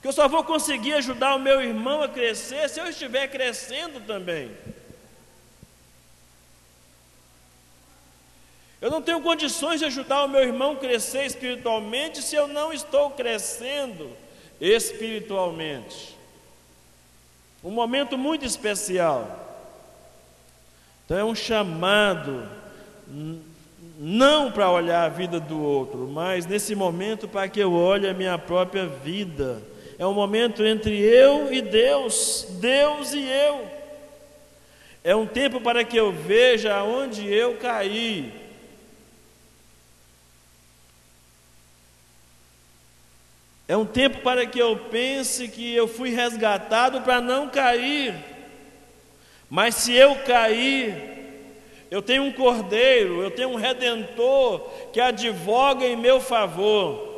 Que 0.00 0.08
eu 0.08 0.12
só 0.12 0.28
vou 0.28 0.44
conseguir 0.44 0.94
ajudar 0.94 1.34
o 1.34 1.40
meu 1.40 1.60
irmão 1.60 2.02
a 2.02 2.08
crescer 2.08 2.68
se 2.68 2.80
eu 2.80 2.86
estiver 2.86 3.28
crescendo 3.28 4.00
também. 4.00 4.50
Eu 8.80 8.90
não 8.90 9.02
tenho 9.02 9.20
condições 9.20 9.80
de 9.80 9.86
ajudar 9.86 10.24
o 10.24 10.28
meu 10.28 10.42
irmão 10.42 10.72
a 10.72 10.76
crescer 10.76 11.24
espiritualmente 11.24 12.22
se 12.22 12.36
eu 12.36 12.46
não 12.46 12.72
estou 12.72 13.10
crescendo 13.10 14.10
espiritualmente. 14.60 16.16
Um 17.62 17.72
momento 17.72 18.16
muito 18.16 18.44
especial. 18.44 19.46
Então 21.04 21.18
é 21.18 21.24
um 21.24 21.34
chamado 21.34 22.48
não 23.98 24.52
para 24.52 24.70
olhar 24.70 25.04
a 25.04 25.08
vida 25.08 25.40
do 25.40 25.60
outro, 25.60 26.06
mas 26.06 26.46
nesse 26.46 26.74
momento 26.76 27.26
para 27.26 27.48
que 27.48 27.58
eu 27.58 27.72
olhe 27.72 28.06
a 28.06 28.14
minha 28.14 28.38
própria 28.38 28.86
vida. 28.86 29.60
É 29.98 30.06
um 30.06 30.14
momento 30.14 30.64
entre 30.64 30.96
eu 30.96 31.52
e 31.52 31.60
Deus, 31.60 32.46
Deus 32.60 33.12
e 33.12 33.28
eu. 33.28 33.68
É 35.02 35.16
um 35.16 35.26
tempo 35.26 35.60
para 35.60 35.82
que 35.82 35.96
eu 35.96 36.12
veja 36.12 36.74
aonde 36.76 37.26
eu 37.26 37.56
caí. 37.56 38.32
É 43.66 43.76
um 43.76 43.84
tempo 43.84 44.20
para 44.20 44.46
que 44.46 44.58
eu 44.58 44.76
pense 44.90 45.48
que 45.48 45.74
eu 45.74 45.88
fui 45.88 46.10
resgatado 46.10 47.00
para 47.00 47.20
não 47.20 47.48
cair. 47.48 48.14
Mas 49.50 49.74
se 49.74 49.92
eu 49.94 50.14
cair, 50.16 50.94
eu 51.90 52.00
tenho 52.00 52.22
um 52.22 52.32
cordeiro, 52.32 53.20
eu 53.20 53.30
tenho 53.30 53.50
um 53.50 53.56
redentor 53.56 54.60
que 54.92 55.00
advoga 55.00 55.84
em 55.84 55.96
meu 55.96 56.20
favor. 56.20 57.17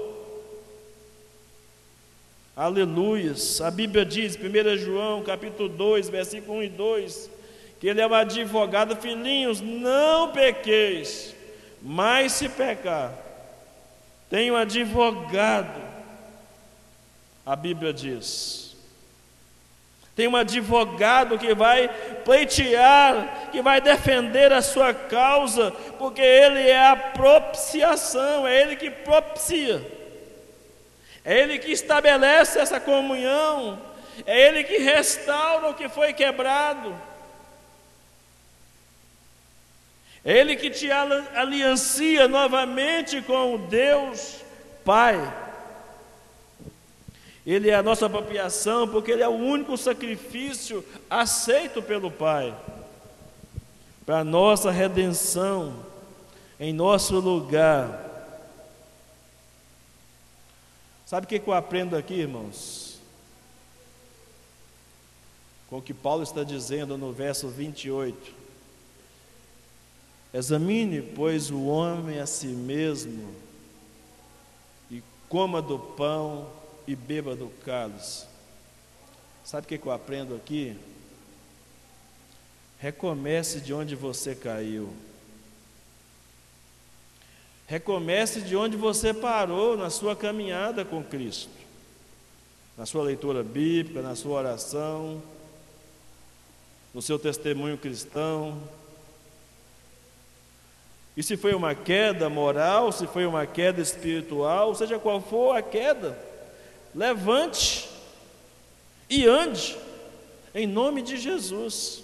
Aleluias. 2.57 3.61
A 3.61 3.71
Bíblia 3.71 4.05
diz, 4.05 4.37
1 4.37 4.77
João, 4.77 5.23
capítulo 5.23 5.69
2, 5.69 6.09
versículo 6.09 6.59
1 6.59 6.63
e 6.65 6.69
2, 6.69 7.31
que 7.79 7.89
ele 7.89 8.01
é 8.01 8.07
o 8.07 8.15
advogado, 8.15 8.97
filhinhos, 8.97 9.61
não 9.61 10.33
pequeis, 10.33 11.35
mas 11.81 12.33
se 12.33 12.49
pecar, 12.49 13.15
tem 14.29 14.51
um 14.51 14.57
advogado. 14.57 15.81
A 17.47 17.57
Bíblia 17.57 17.93
diz. 17.93 18.77
Tem 20.15 20.29
um 20.29 20.37
advogado 20.37 21.39
que 21.39 21.55
vai 21.55 21.89
pleitear, 22.25 23.49
que 23.51 23.63
vai 23.63 23.81
defender 23.81 24.53
a 24.53 24.61
sua 24.61 24.93
causa, 24.93 25.71
porque 25.99 26.21
ele 26.21 26.69
é 26.69 26.89
a 26.89 26.97
propiciação, 26.97 28.47
é 28.47 28.61
ele 28.61 28.77
que 28.77 28.91
propicia, 28.91 29.81
é 31.25 31.41
ele 31.41 31.59
que 31.59 31.71
estabelece 31.71 32.59
essa 32.59 32.81
comunhão, 32.81 33.81
é 34.27 34.49
ele 34.49 34.65
que 34.65 34.79
restaura 34.79 35.71
o 35.71 35.75
que 35.75 35.89
foi 35.89 36.13
quebrado, 36.13 36.95
é 40.25 40.39
ele 40.39 40.57
que 40.57 40.71
te 40.71 40.91
aliancia 40.91 42.29
novamente 42.29 43.23
com 43.23 43.55
o 43.55 43.59
Deus 43.59 44.41
Pai. 44.85 45.17
Ele 47.47 47.71
é 47.71 47.75
a 47.75 47.83
nossa 47.83 48.07
apropriação, 48.07 48.87
porque 48.87 49.11
Ele 49.11 49.23
é 49.23 49.29
o 49.29 49.33
único 49.33 49.77
sacrifício 49.77 50.85
aceito 51.09 51.83
pelo 51.83 52.11
Pai 52.11 52.55
para 54.05 54.25
nossa 54.25 54.71
redenção 54.71 55.75
em 56.59 56.73
nosso 56.73 57.19
lugar. 57.21 58.10
Sabe 61.11 61.27
o 61.27 61.29
que 61.29 61.43
eu 61.45 61.53
aprendo 61.53 61.97
aqui, 61.97 62.15
irmãos? 62.15 63.01
Com 65.69 65.79
o 65.79 65.83
que 65.83 65.93
Paulo 65.93 66.23
está 66.23 66.45
dizendo 66.45 66.97
no 66.97 67.13
verso 67.13 67.49
28. 67.49 68.33
Examine, 70.33 71.03
pois, 71.03 71.51
o 71.51 71.65
homem 71.65 72.21
a 72.21 72.27
si 72.27 72.47
mesmo 72.47 73.35
e 74.89 75.03
coma 75.29 75.61
do 75.61 75.81
pão 75.81 76.49
e 76.87 76.95
beba 76.95 77.35
do 77.35 77.49
cálice. 77.65 78.27
Sabe 79.43 79.65
o 79.65 79.69
que 79.69 79.85
eu 79.85 79.91
aprendo 79.91 80.37
aqui? 80.37 80.79
Recomece 82.79 83.61
de 83.61 83.75
onde 83.75 83.97
você 83.97 84.33
caiu. 84.37 84.95
Recomece 87.71 88.41
de 88.41 88.57
onde 88.57 88.77
você 88.77 89.15
parou 89.15 89.77
na 89.77 89.91
sua 89.91 90.17
caminhada 90.17 90.85
com 90.85 91.05
Cristo. 91.05 91.53
Na 92.77 92.85
sua 92.85 93.05
leitura 93.05 93.45
bíblica, 93.45 94.03
na 94.03 94.17
sua 94.17 94.41
oração, 94.41 95.23
no 96.93 97.01
seu 97.01 97.17
testemunho 97.17 97.79
cristão. 97.79 98.61
E 101.17 101.23
se 101.23 101.37
foi 101.37 101.55
uma 101.55 101.73
queda 101.73 102.29
moral, 102.29 102.91
se 102.91 103.07
foi 103.07 103.25
uma 103.25 103.47
queda 103.47 103.81
espiritual, 103.81 104.75
seja 104.75 104.99
qual 104.99 105.21
for 105.21 105.57
a 105.57 105.63
queda, 105.63 106.19
levante 106.93 107.89
e 109.09 109.29
ande, 109.29 109.79
em 110.53 110.67
nome 110.67 111.03
de 111.03 111.17
Jesus. 111.17 112.03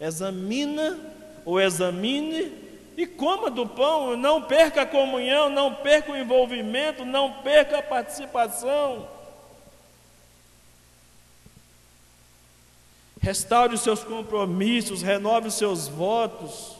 Examina 0.00 0.98
ou 1.44 1.60
examine 1.60 2.67
e 2.98 3.06
coma 3.06 3.48
do 3.48 3.64
pão, 3.64 4.16
não 4.16 4.42
perca 4.42 4.82
a 4.82 4.86
comunhão, 4.86 5.48
não 5.48 5.72
perca 5.72 6.10
o 6.10 6.16
envolvimento, 6.16 7.04
não 7.04 7.32
perca 7.44 7.78
a 7.78 7.82
participação. 7.82 9.08
Restaure 13.20 13.72
os 13.72 13.82
seus 13.82 14.02
compromissos, 14.02 15.00
renove 15.00 15.46
os 15.46 15.54
seus 15.54 15.86
votos. 15.86 16.76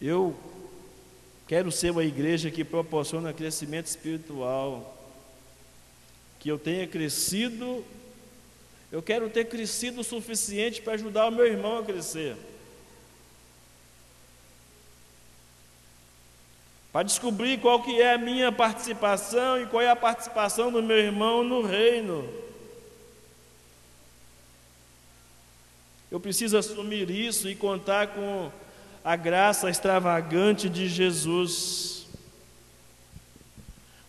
Eu 0.00 0.38
quero 1.48 1.72
ser 1.72 1.90
uma 1.90 2.04
igreja 2.04 2.52
que 2.52 2.62
proporciona 2.62 3.32
crescimento 3.32 3.86
espiritual, 3.86 4.96
que 6.46 6.50
eu 6.52 6.60
tenha 6.60 6.86
crescido, 6.86 7.84
eu 8.92 9.02
quero 9.02 9.28
ter 9.28 9.46
crescido 9.46 10.02
o 10.02 10.04
suficiente 10.04 10.80
para 10.80 10.92
ajudar 10.92 11.26
o 11.26 11.32
meu 11.32 11.44
irmão 11.44 11.78
a 11.78 11.84
crescer. 11.84 12.36
Para 16.92 17.02
descobrir 17.02 17.58
qual 17.58 17.82
que 17.82 18.00
é 18.00 18.14
a 18.14 18.18
minha 18.18 18.52
participação 18.52 19.60
e 19.60 19.66
qual 19.66 19.82
é 19.82 19.90
a 19.90 19.96
participação 19.96 20.70
do 20.70 20.80
meu 20.80 20.96
irmão 20.96 21.42
no 21.42 21.62
reino. 21.62 22.32
Eu 26.12 26.20
preciso 26.20 26.56
assumir 26.56 27.10
isso 27.10 27.48
e 27.48 27.56
contar 27.56 28.14
com 28.14 28.52
a 29.02 29.16
graça 29.16 29.68
extravagante 29.68 30.68
de 30.68 30.86
Jesus. 30.88 32.06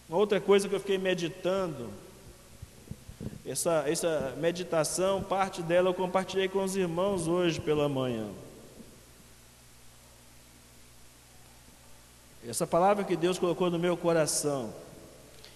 Uma 0.08 0.20
outra 0.20 0.40
coisa 0.40 0.70
que 0.70 0.76
eu 0.76 0.80
fiquei 0.80 1.00
meditando, 1.00 2.06
essa, 3.46 3.84
essa 3.88 4.36
meditação, 4.38 5.24
parte 5.24 5.62
dela 5.62 5.90
eu 5.90 5.94
compartilhei 5.94 6.48
com 6.48 6.64
os 6.64 6.76
irmãos 6.76 7.28
hoje 7.28 7.60
pela 7.62 7.88
manhã. 7.88 8.28
Essa 12.48 12.68
palavra 12.68 13.04
que 13.04 13.16
Deus 13.16 13.40
colocou 13.40 13.70
no 13.70 13.80
meu 13.80 13.98
coração, 13.98 14.74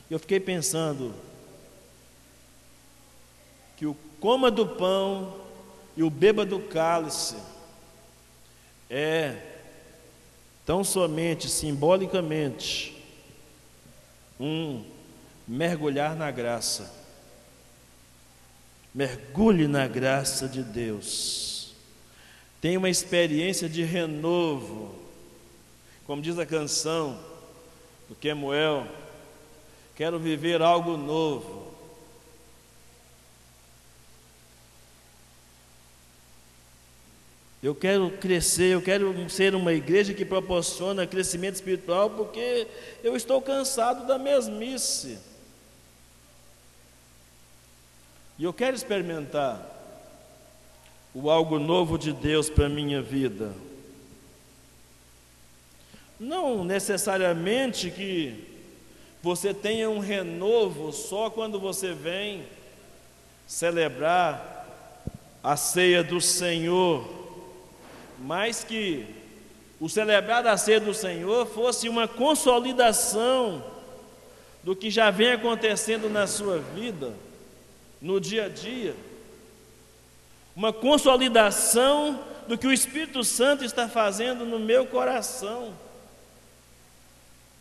eu 0.09 0.19
fiquei 0.19 0.39
pensando 0.39 1.13
que 3.77 3.85
o 3.85 3.95
coma 4.19 4.51
do 4.51 4.67
pão 4.67 5.41
e 5.95 6.03
o 6.03 6.09
beba 6.09 6.45
do 6.45 6.59
cálice 6.59 7.35
é 8.89 9.37
tão 10.65 10.83
somente 10.83 11.49
simbolicamente 11.49 13.01
um 14.39 14.83
mergulhar 15.47 16.15
na 16.15 16.29
graça. 16.31 17.00
Mergulhe 18.93 19.67
na 19.67 19.87
graça 19.87 20.47
de 20.47 20.61
Deus. 20.61 21.73
Tenha 22.59 22.77
uma 22.77 22.89
experiência 22.89 23.69
de 23.69 23.83
renovo. 23.83 24.93
Como 26.05 26.21
diz 26.21 26.37
a 26.37 26.45
canção 26.45 27.17
do 28.09 28.15
Kemuel, 28.15 28.85
quero 29.95 30.19
viver 30.19 30.61
algo 30.61 30.97
novo. 30.97 31.71
Eu 37.63 37.75
quero 37.75 38.09
crescer, 38.17 38.73
eu 38.73 38.81
quero 38.81 39.29
ser 39.29 39.53
uma 39.53 39.71
igreja 39.71 40.15
que 40.15 40.25
proporciona 40.25 41.05
crescimento 41.05 41.55
espiritual, 41.55 42.09
porque 42.09 42.67
eu 43.03 43.15
estou 43.15 43.39
cansado 43.39 44.07
da 44.07 44.17
mesmice. 44.17 45.19
E 48.37 48.43
eu 48.43 48.53
quero 48.53 48.75
experimentar 48.75 49.65
o 51.13 51.29
algo 51.29 51.59
novo 51.59 51.97
de 51.97 52.13
Deus 52.13 52.49
para 52.49 52.65
a 52.65 52.69
minha 52.69 53.01
vida. 53.01 53.53
Não 56.19 56.63
necessariamente 56.63 57.91
que 57.91 58.47
você 59.21 59.53
tenha 59.53 59.89
um 59.89 59.99
renovo 59.99 60.91
só 60.91 61.29
quando 61.29 61.59
você 61.59 61.93
vem 61.93 62.43
celebrar 63.45 64.65
a 65.43 65.55
ceia 65.55 66.03
do 66.03 66.21
Senhor 66.21 67.21
mas 68.23 68.63
que 68.63 69.05
o 69.79 69.89
celebrar 69.89 70.45
a 70.45 70.55
ceia 70.55 70.79
do 70.79 70.93
Senhor 70.93 71.47
fosse 71.47 71.89
uma 71.89 72.07
consolidação 72.07 73.63
do 74.63 74.75
que 74.75 74.91
já 74.91 75.09
vem 75.09 75.31
acontecendo 75.31 76.07
na 76.07 76.27
sua 76.27 76.59
vida, 76.59 77.13
no 78.01 78.19
dia 78.19 78.45
a 78.45 78.49
dia, 78.49 78.95
uma 80.55 80.73
consolidação 80.73 82.19
do 82.47 82.57
que 82.57 82.65
o 82.65 82.73
Espírito 82.73 83.23
Santo 83.23 83.63
está 83.63 83.87
fazendo 83.87 84.45
no 84.45 84.59
meu 84.59 84.85
coração, 84.87 85.73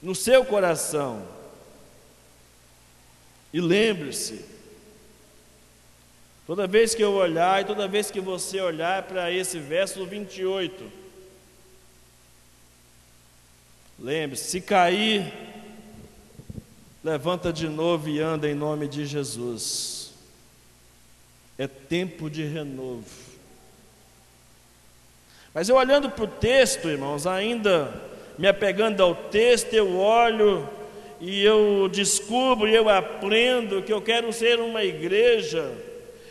no 0.00 0.14
seu 0.14 0.44
coração. 0.44 1.22
E 3.52 3.60
lembre-se, 3.60 4.44
toda 6.46 6.66
vez 6.66 6.94
que 6.94 7.02
eu 7.02 7.12
olhar 7.12 7.60
e 7.60 7.66
toda 7.66 7.86
vez 7.86 8.10
que 8.10 8.20
você 8.20 8.60
olhar 8.60 9.02
para 9.02 9.30
esse 9.30 9.58
verso 9.58 10.06
28, 10.06 10.90
lembre-se, 13.98 14.44
se 14.44 14.60
cair, 14.60 15.32
levanta 17.04 17.52
de 17.52 17.68
novo 17.68 18.08
e 18.08 18.20
anda 18.20 18.48
em 18.48 18.54
nome 18.54 18.88
de 18.88 19.04
Jesus. 19.04 19.99
É 21.60 21.66
tempo 21.68 22.30
de 22.30 22.42
renovo. 22.42 23.04
Mas 25.52 25.68
eu 25.68 25.76
olhando 25.76 26.08
para 26.08 26.24
o 26.24 26.26
texto, 26.26 26.88
irmãos, 26.88 27.26
ainda 27.26 27.92
me 28.38 28.48
apegando 28.48 29.02
ao 29.02 29.14
texto, 29.14 29.74
eu 29.74 29.98
olho 29.98 30.66
e 31.20 31.44
eu 31.44 31.86
descubro 31.92 32.66
e 32.66 32.74
eu 32.74 32.88
aprendo 32.88 33.82
que 33.82 33.92
eu 33.92 34.00
quero 34.00 34.32
ser 34.32 34.58
uma 34.58 34.82
igreja, 34.82 35.70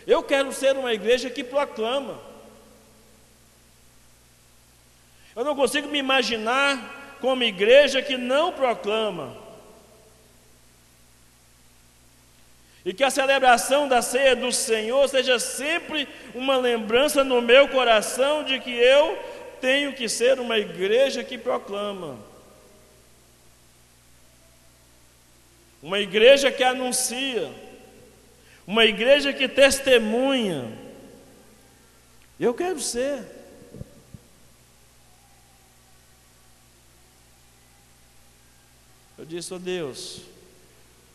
eu 0.08 0.24
quero 0.24 0.52
ser 0.52 0.76
uma 0.76 0.96
igreja 0.96 1.30
que 1.30 1.44
proclama. 1.44 2.20
Eu 5.36 5.46
não 5.46 5.56
consigo 5.56 5.88
me 5.90 6.00
imaginar 6.00 7.18
como 7.22 7.44
igreja 7.44 8.02
que 8.02 8.18
não 8.18 8.52
proclama. 8.52 9.38
E 12.90 12.94
que 12.94 13.04
a 13.04 13.12
celebração 13.12 13.88
da 13.88 14.02
ceia 14.02 14.36
do 14.36 14.52
Senhor 14.52 15.08
seja 15.08 15.38
sempre 15.38 16.08
uma 16.34 16.58
lembrança 16.58 17.24
no 17.24 17.40
meu 17.40 17.68
coração 17.68 18.44
de 18.44 18.60
que 18.60 18.72
eu 18.72 19.16
tenho 19.62 19.94
que 19.94 20.10
ser 20.10 20.40
uma 20.40 20.58
igreja 20.58 21.24
que 21.24 21.38
proclama. 21.38 22.18
uma 25.82 26.00
igreja 26.00 26.52
que 26.52 26.64
anuncia, 26.64 27.54
uma 28.68 28.86
igreja 28.86 29.34
que 29.34 29.48
testemunha. 29.48 30.72
Eu 32.40 32.54
quero 32.54 32.80
ser. 32.80 33.24
Eu 39.18 39.26
disse, 39.26 39.54
oh 39.54 39.60
Deus, 39.60 40.22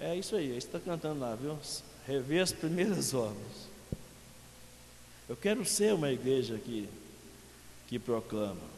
é 0.00 0.16
isso 0.16 0.36
aí, 0.36 0.56
está 0.56 0.78
cantando 0.78 1.20
lá, 1.20 1.34
viu? 1.34 1.58
Rever 2.06 2.42
as 2.42 2.52
primeiras 2.52 3.14
obras. 3.14 3.68
Eu 5.28 5.36
quero 5.36 5.64
ser 5.64 5.94
uma 5.94 6.10
igreja 6.10 6.58
que, 6.58 6.88
que 7.88 7.98
proclama. 7.98 8.74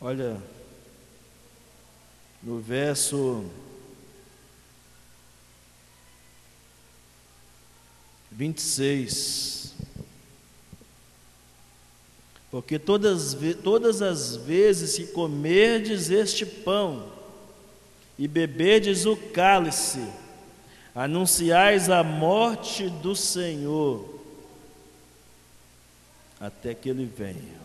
Olha, 0.00 0.40
no 2.42 2.60
verso 2.60 3.50
vinte 8.30 8.58
e 8.58 8.62
seis, 8.62 9.67
porque 12.50 12.78
todas, 12.78 13.36
todas 13.62 14.00
as 14.00 14.36
vezes 14.36 14.96
que 14.96 15.06
comerdes 15.12 16.10
este 16.10 16.46
pão 16.46 17.12
e 18.18 18.26
beberdes 18.26 19.06
o 19.06 19.16
cálice, 19.16 20.04
anunciais 20.94 21.90
a 21.90 22.02
morte 22.02 22.88
do 22.88 23.14
Senhor 23.14 24.18
até 26.40 26.74
que 26.74 26.88
ele 26.88 27.04
venha 27.04 27.58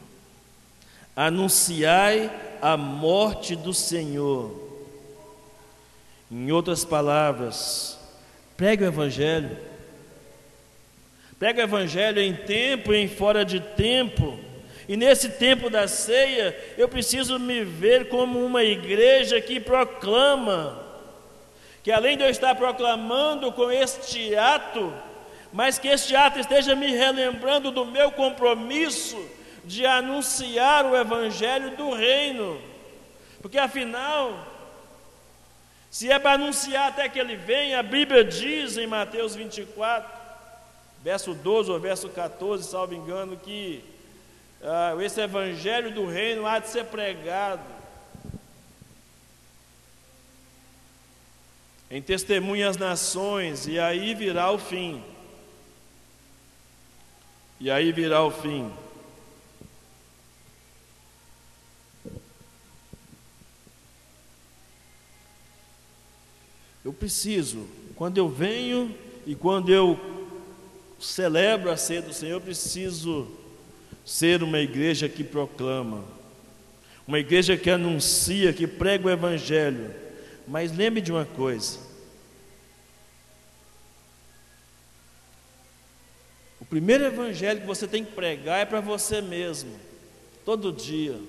anunciai 1.16 2.32
a 2.62 2.76
morte 2.76 3.56
do 3.56 3.74
Senhor. 3.74 4.62
Em 6.32 6.52
outras 6.52 6.84
palavras, 6.84 7.98
pregue 8.58 8.84
o 8.84 8.88
Evangelho. 8.88 9.56
Pregue 11.38 11.62
o 11.62 11.64
Evangelho 11.64 12.20
em 12.20 12.34
tempo 12.34 12.94
e 12.94 12.98
em 12.98 13.08
fora 13.08 13.46
de 13.46 13.60
tempo. 13.60 14.40
E 14.88 14.98
nesse 14.98 15.30
tempo 15.30 15.70
da 15.70 15.88
ceia, 15.88 16.58
eu 16.78 16.90
preciso 16.90 17.40
me 17.40 17.64
ver 17.64 18.10
como 18.10 18.44
uma 18.44 18.64
igreja 18.64 19.40
que 19.40 19.60
proclama, 19.60 20.82
que 21.82 21.92
além 21.92 22.18
de 22.18 22.24
eu 22.24 22.30
estar 22.30 22.54
proclamando 22.56 23.52
com 23.52 23.72
este 23.72 24.36
ato, 24.36 24.94
mas 25.52 25.78
que 25.78 25.88
este 25.88 26.16
ato 26.16 26.40
esteja 26.40 26.76
me 26.76 26.88
relembrando 26.88 27.72
do 27.72 27.86
meu 27.86 28.12
compromisso 28.12 29.18
de 29.64 29.86
anunciar 29.86 30.86
o 30.86 30.98
evangelho 30.98 31.78
do 31.78 31.92
reino. 31.94 32.60
Porque 33.42 33.58
afinal, 33.58 34.48
se 35.90 36.12
é 36.12 36.20
para 36.20 36.34
anunciar 36.34 36.90
até 36.90 37.08
que 37.08 37.20
ele 37.20 37.36
venha, 37.36 37.80
a 37.80 37.84
Bíblia 37.84 38.24
diz 38.24 38.78
em 38.78 38.88
Mateus 38.88 39.36
24, 39.36 40.12
verso 41.02 41.34
12 41.34 41.72
ou 41.72 41.80
verso 41.80 42.10
14, 42.10 42.68
salvo 42.68 42.94
engano, 42.94 43.38
que 43.38 43.93
ah, 44.64 44.96
esse 45.02 45.20
evangelho 45.20 45.92
do 45.94 46.06
reino 46.06 46.46
há 46.46 46.60
de 46.60 46.70
ser 46.70 46.86
pregado 46.86 47.74
em 51.94 52.02
testemunha 52.02 52.70
às 52.70 52.76
nações, 52.76 53.68
e 53.68 53.78
aí 53.78 54.16
virá 54.16 54.50
o 54.50 54.58
fim. 54.58 55.04
E 57.60 57.70
aí 57.70 57.92
virá 57.92 58.24
o 58.24 58.32
fim. 58.32 58.74
Eu 66.84 66.92
preciso, 66.92 67.68
quando 67.96 68.18
eu 68.18 68.28
venho 68.28 68.98
e 69.28 69.36
quando 69.36 69.72
eu 69.72 70.00
celebro 71.00 71.70
a 71.70 71.78
ceia 71.78 72.02
do 72.02 72.12
Senhor, 72.12 72.38
eu 72.38 72.42
preciso 72.42 73.43
ser 74.06 74.44
uma 74.44 74.60
igreja 74.60 75.08
que 75.08 75.24
proclama, 75.24 76.04
uma 77.08 77.20
igreja 77.20 77.58
que 77.58 77.70
anuncia, 77.70 78.54
que 78.54 78.68
prega 78.68 79.08
o 79.08 79.10
Evangelho. 79.10 79.94
Mas 80.48 80.72
lembre 80.72 81.02
de 81.02 81.12
uma 81.12 81.26
coisa: 81.26 81.80
o 86.60 86.66
primeiro 86.66 87.06
Evangelho 87.06 87.62
que 87.62 87.68
você 87.68 87.88
tem 87.88 88.04
que 88.04 88.12
pregar 88.12 88.60
é 88.60 88.66
para 88.66 88.82
você 88.82 89.22
mesmo, 89.22 89.80
todo 90.46 90.72
dia. 90.72 91.20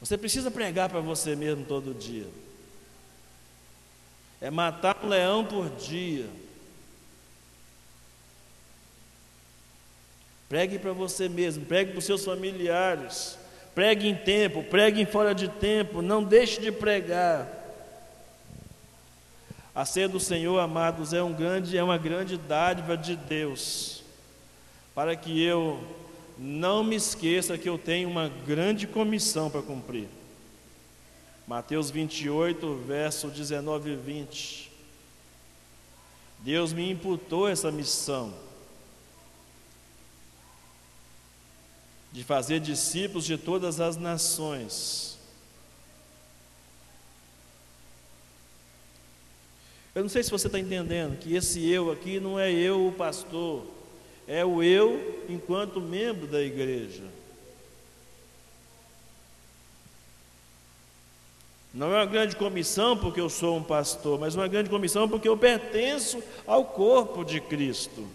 Você 0.00 0.18
precisa 0.18 0.50
pregar 0.50 0.90
para 0.90 1.00
você 1.00 1.34
mesmo 1.34 1.64
todo 1.64 1.94
dia 1.94 2.26
é 4.44 4.50
matar 4.50 5.02
um 5.02 5.08
leão 5.08 5.42
por 5.42 5.70
dia. 5.70 6.28
Pregue 10.54 10.78
para 10.78 10.92
você 10.92 11.28
mesmo, 11.28 11.66
pregue 11.66 11.90
para 11.90 11.98
os 11.98 12.04
seus 12.04 12.24
familiares, 12.24 13.36
pregue 13.74 14.06
em 14.06 14.14
tempo, 14.14 14.62
pregue 14.62 15.00
em 15.02 15.04
fora 15.04 15.34
de 15.34 15.48
tempo, 15.48 16.00
não 16.00 16.22
deixe 16.22 16.60
de 16.60 16.70
pregar. 16.70 17.48
A 19.74 19.84
ceia 19.84 20.08
do 20.08 20.20
Senhor, 20.20 20.60
amados, 20.60 21.12
é, 21.12 21.20
um 21.20 21.32
grande, 21.32 21.76
é 21.76 21.82
uma 21.82 21.98
grande 21.98 22.36
dádiva 22.36 22.96
de 22.96 23.16
Deus, 23.16 24.04
para 24.94 25.16
que 25.16 25.42
eu 25.42 25.82
não 26.38 26.84
me 26.84 26.94
esqueça 26.94 27.58
que 27.58 27.68
eu 27.68 27.76
tenho 27.76 28.08
uma 28.08 28.28
grande 28.46 28.86
comissão 28.86 29.50
para 29.50 29.60
cumprir. 29.60 30.06
Mateus 31.48 31.90
28, 31.90 32.76
verso 32.86 33.26
19 33.26 33.90
e 33.90 33.96
20. 33.96 34.70
Deus 36.38 36.72
me 36.72 36.92
imputou 36.92 37.48
essa 37.48 37.72
missão 37.72 38.32
de 42.14 42.22
fazer 42.22 42.60
discípulos 42.60 43.24
de 43.24 43.36
todas 43.36 43.80
as 43.80 43.96
nações. 43.96 45.18
Eu 49.92 50.02
não 50.02 50.08
sei 50.08 50.22
se 50.22 50.30
você 50.30 50.46
está 50.46 50.60
entendendo 50.60 51.18
que 51.18 51.34
esse 51.34 51.68
eu 51.68 51.90
aqui 51.90 52.20
não 52.20 52.38
é 52.38 52.52
eu, 52.52 52.86
o 52.86 52.92
pastor, 52.92 53.66
é 54.28 54.44
o 54.44 54.62
eu 54.62 55.24
enquanto 55.28 55.80
membro 55.80 56.28
da 56.28 56.40
igreja. 56.40 57.02
Não 61.72 61.92
é 61.92 61.96
uma 61.96 62.06
grande 62.06 62.36
comissão 62.36 62.96
porque 62.96 63.20
eu 63.20 63.28
sou 63.28 63.56
um 63.56 63.62
pastor, 63.64 64.20
mas 64.20 64.36
uma 64.36 64.46
grande 64.46 64.70
comissão 64.70 65.08
porque 65.08 65.28
eu 65.28 65.36
pertenço 65.36 66.22
ao 66.46 66.64
corpo 66.64 67.24
de 67.24 67.40
Cristo. 67.40 68.06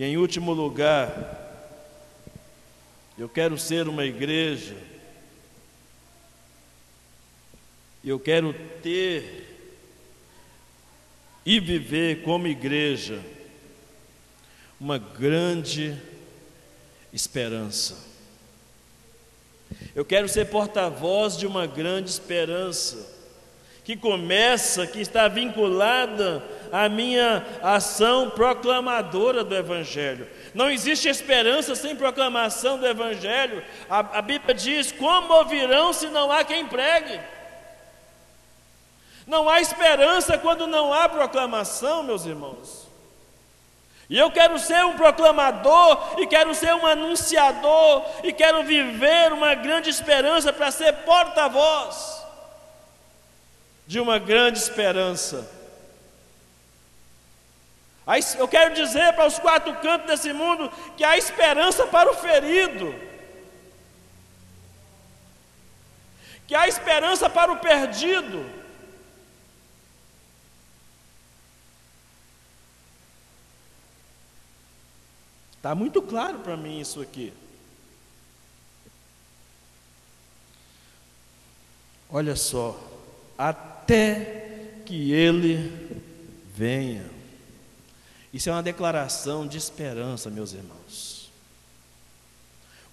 E 0.00 0.04
em 0.04 0.16
último 0.16 0.54
lugar, 0.54 1.36
Eu 3.18 3.28
quero 3.28 3.58
ser 3.58 3.86
uma 3.86 4.02
igreja. 4.06 4.74
Eu 8.02 8.18
quero 8.18 8.54
ter 8.82 9.46
e 11.44 11.60
viver 11.60 12.22
como 12.22 12.46
igreja 12.46 13.22
uma 14.80 14.96
grande 14.96 16.00
esperança. 17.12 18.02
Eu 19.94 20.06
quero 20.06 20.30
ser 20.30 20.46
porta-voz 20.46 21.36
de 21.36 21.46
uma 21.46 21.66
grande 21.66 22.08
esperança 22.08 23.19
que 23.90 23.96
começa, 23.96 24.86
que 24.86 25.00
está 25.00 25.26
vinculada 25.26 26.44
à 26.70 26.88
minha 26.88 27.44
ação 27.60 28.30
proclamadora 28.30 29.42
do 29.42 29.56
Evangelho. 29.56 30.28
Não 30.54 30.70
existe 30.70 31.08
esperança 31.08 31.74
sem 31.74 31.96
proclamação 31.96 32.78
do 32.78 32.86
Evangelho. 32.86 33.64
A, 33.88 34.18
a 34.18 34.22
Bíblia 34.22 34.54
diz: 34.54 34.92
como 34.92 35.34
ouvirão 35.34 35.92
se 35.92 36.06
não 36.06 36.30
há 36.30 36.44
quem 36.44 36.66
pregue? 36.66 37.20
Não 39.26 39.48
há 39.48 39.60
esperança 39.60 40.38
quando 40.38 40.68
não 40.68 40.92
há 40.92 41.08
proclamação, 41.08 42.04
meus 42.04 42.24
irmãos. 42.26 42.88
E 44.08 44.16
eu 44.16 44.30
quero 44.30 44.56
ser 44.60 44.84
um 44.84 44.94
proclamador, 44.94 46.14
e 46.18 46.28
quero 46.28 46.54
ser 46.54 46.74
um 46.76 46.86
anunciador, 46.86 48.04
e 48.22 48.32
quero 48.32 48.62
viver 48.62 49.32
uma 49.32 49.54
grande 49.54 49.90
esperança 49.90 50.52
para 50.52 50.70
ser 50.70 50.92
porta-voz 50.98 52.19
de 53.90 53.98
uma 53.98 54.20
grande 54.20 54.56
esperança. 54.56 55.50
Eu 58.38 58.46
quero 58.46 58.72
dizer 58.72 59.12
para 59.14 59.26
os 59.26 59.36
quatro 59.40 59.74
cantos 59.80 60.06
desse 60.06 60.32
mundo 60.32 60.70
que 60.96 61.02
há 61.02 61.18
esperança 61.18 61.88
para 61.88 62.08
o 62.08 62.14
ferido, 62.14 62.94
que 66.46 66.54
há 66.54 66.68
esperança 66.68 67.28
para 67.28 67.50
o 67.50 67.58
perdido. 67.58 68.48
Está 75.56 75.74
muito 75.74 76.00
claro 76.00 76.38
para 76.38 76.56
mim 76.56 76.78
isso 76.78 77.00
aqui. 77.02 77.32
Olha 82.08 82.36
só, 82.36 82.78
até 83.90 84.44
que 84.86 85.12
ele 85.12 85.68
venha. 86.54 87.04
Isso 88.32 88.48
é 88.48 88.52
uma 88.52 88.62
declaração 88.62 89.48
de 89.48 89.58
esperança, 89.58 90.30
meus 90.30 90.52
irmãos. 90.52 91.28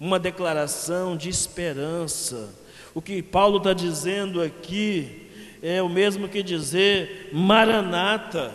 Uma 0.00 0.18
declaração 0.18 1.16
de 1.16 1.28
esperança. 1.28 2.52
O 2.92 3.00
que 3.00 3.22
Paulo 3.22 3.58
está 3.58 3.72
dizendo 3.72 4.42
aqui 4.42 5.30
é 5.62 5.80
o 5.80 5.88
mesmo 5.88 6.28
que 6.28 6.42
dizer 6.42 7.30
Maranata. 7.32 8.52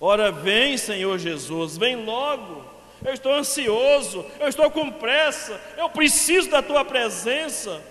Ora, 0.00 0.32
vem, 0.32 0.78
Senhor 0.78 1.18
Jesus, 1.18 1.76
vem 1.76 2.02
logo 2.02 2.76
eu 3.04 3.12
estou 3.12 3.32
ansioso, 3.34 4.24
eu 4.40 4.48
estou 4.48 4.70
com 4.70 4.90
pressa, 4.90 5.60
eu 5.76 5.88
preciso 5.90 6.48
da 6.48 6.62
tua 6.62 6.84
presença. 6.84 7.82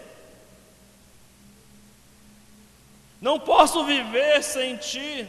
Não 3.25 3.39
posso 3.39 3.83
viver 3.83 4.43
sem 4.43 4.75
ti. 4.75 5.25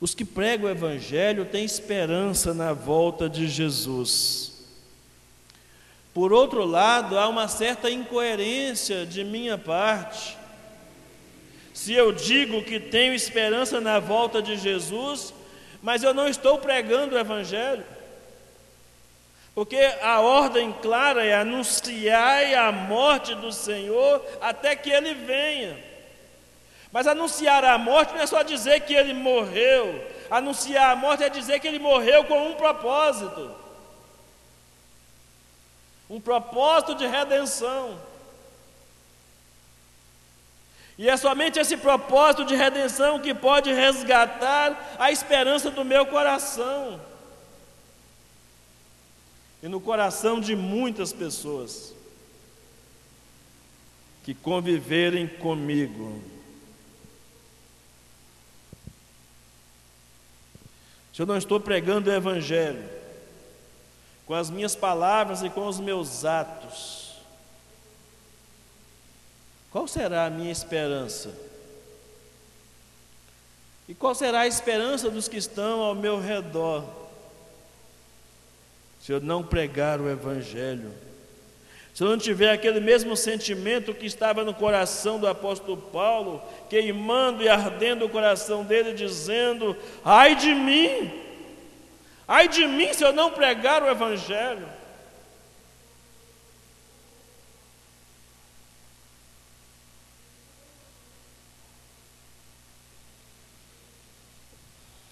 Os 0.00 0.14
que 0.14 0.24
pregam 0.24 0.68
o 0.68 0.70
Evangelho 0.70 1.44
têm 1.46 1.64
esperança 1.64 2.54
na 2.54 2.72
volta 2.72 3.28
de 3.28 3.48
Jesus. 3.48 4.52
Por 6.14 6.32
outro 6.32 6.64
lado, 6.64 7.18
há 7.18 7.26
uma 7.26 7.48
certa 7.48 7.90
incoerência 7.90 9.04
de 9.04 9.24
minha 9.24 9.58
parte 9.58 10.36
se 11.72 11.92
eu 11.92 12.12
digo 12.12 12.62
que 12.62 12.78
tenho 12.78 13.12
esperança 13.12 13.80
na 13.80 13.98
volta 13.98 14.40
de 14.40 14.56
Jesus, 14.56 15.34
mas 15.82 16.04
eu 16.04 16.14
não 16.14 16.28
estou 16.28 16.56
pregando 16.58 17.16
o 17.16 17.18
Evangelho, 17.18 17.84
porque 19.54 19.78
a 20.02 20.20
ordem 20.20 20.72
clara 20.82 21.24
é 21.24 21.34
anunciar 21.34 22.54
a 22.54 22.72
morte 22.72 23.34
do 23.34 23.52
Senhor 23.52 24.24
até 24.40 24.74
que 24.74 24.90
ele 24.90 25.14
venha. 25.14 25.78
Mas 26.90 27.06
anunciar 27.06 27.64
a 27.64 27.78
morte 27.78 28.14
não 28.14 28.20
é 28.20 28.26
só 28.26 28.42
dizer 28.42 28.80
que 28.80 28.94
ele 28.94 29.14
morreu, 29.14 30.04
anunciar 30.30 30.90
a 30.90 30.96
morte 30.96 31.24
é 31.24 31.28
dizer 31.28 31.60
que 31.60 31.68
ele 31.68 31.78
morreu 31.78 32.24
com 32.24 32.48
um 32.48 32.54
propósito 32.54 33.64
um 36.08 36.20
propósito 36.20 36.94
de 36.94 37.06
redenção. 37.06 37.98
E 40.96 41.08
é 41.08 41.16
somente 41.16 41.58
esse 41.58 41.76
propósito 41.76 42.44
de 42.44 42.54
redenção 42.54 43.18
que 43.18 43.34
pode 43.34 43.72
resgatar 43.72 44.94
a 44.98 45.10
esperança 45.10 45.70
do 45.70 45.84
meu 45.84 46.06
coração. 46.06 47.00
E 49.64 49.68
no 49.68 49.80
coração 49.80 50.42
de 50.42 50.54
muitas 50.54 51.10
pessoas 51.10 51.94
que 54.22 54.34
conviverem 54.34 55.26
comigo. 55.26 56.22
Se 61.14 61.22
eu 61.22 61.24
não 61.24 61.38
estou 61.38 61.58
pregando 61.58 62.10
o 62.10 62.12
Evangelho, 62.12 62.86
com 64.26 64.34
as 64.34 64.50
minhas 64.50 64.76
palavras 64.76 65.42
e 65.42 65.48
com 65.48 65.66
os 65.66 65.80
meus 65.80 66.26
atos, 66.26 67.14
qual 69.70 69.88
será 69.88 70.26
a 70.26 70.30
minha 70.30 70.52
esperança? 70.52 71.34
E 73.88 73.94
qual 73.94 74.14
será 74.14 74.40
a 74.40 74.46
esperança 74.46 75.08
dos 75.08 75.26
que 75.26 75.38
estão 75.38 75.80
ao 75.80 75.94
meu 75.94 76.20
redor? 76.20 77.03
Se 79.04 79.12
eu 79.12 79.20
não 79.20 79.42
pregar 79.42 80.00
o 80.00 80.08
Evangelho, 80.08 80.90
se 81.92 82.02
eu 82.02 82.08
não 82.08 82.16
tiver 82.16 82.50
aquele 82.50 82.80
mesmo 82.80 83.14
sentimento 83.14 83.92
que 83.92 84.06
estava 84.06 84.42
no 84.42 84.54
coração 84.54 85.20
do 85.20 85.28
apóstolo 85.28 85.76
Paulo, 85.76 86.40
queimando 86.70 87.42
e 87.42 87.48
ardendo 87.50 88.06
o 88.06 88.08
coração 88.08 88.64
dele, 88.64 88.94
dizendo: 88.94 89.76
ai 90.02 90.34
de 90.34 90.54
mim, 90.54 91.12
ai 92.26 92.48
de 92.48 92.66
mim 92.66 92.94
se 92.94 93.04
eu 93.04 93.12
não 93.12 93.30
pregar 93.30 93.82
o 93.82 93.90
Evangelho. 93.90 94.66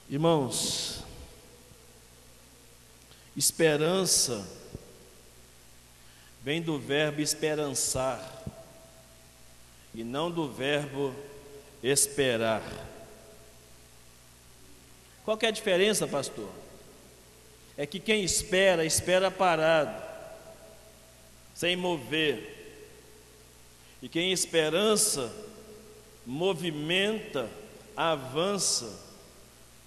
Irmãos, 0.09 1.02
esperança 3.37 4.47
vem 6.43 6.61
do 6.61 6.78
verbo 6.78 7.20
esperançar 7.20 8.43
e 9.95 10.03
não 10.03 10.30
do 10.30 10.49
verbo 10.49 11.14
esperar. 11.83 12.62
Qual 15.24 15.39
é 15.41 15.47
a 15.47 15.53
diferença, 15.53 16.07
pastor? 16.07 16.51
É 17.76 17.87
que 17.87 18.01
quem 18.01 18.24
espera, 18.24 18.85
espera 18.85 19.30
parado, 19.30 20.03
sem 21.55 21.76
mover. 21.76 22.61
E 24.03 24.09
quem 24.09 24.33
esperança, 24.33 25.33
movimenta, 26.26 27.49
avança 27.97 29.12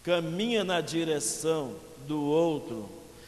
caminha 0.03 0.63
na 0.63 0.81
direção 0.81 1.75
do 2.07 2.21
outro, 2.21 2.87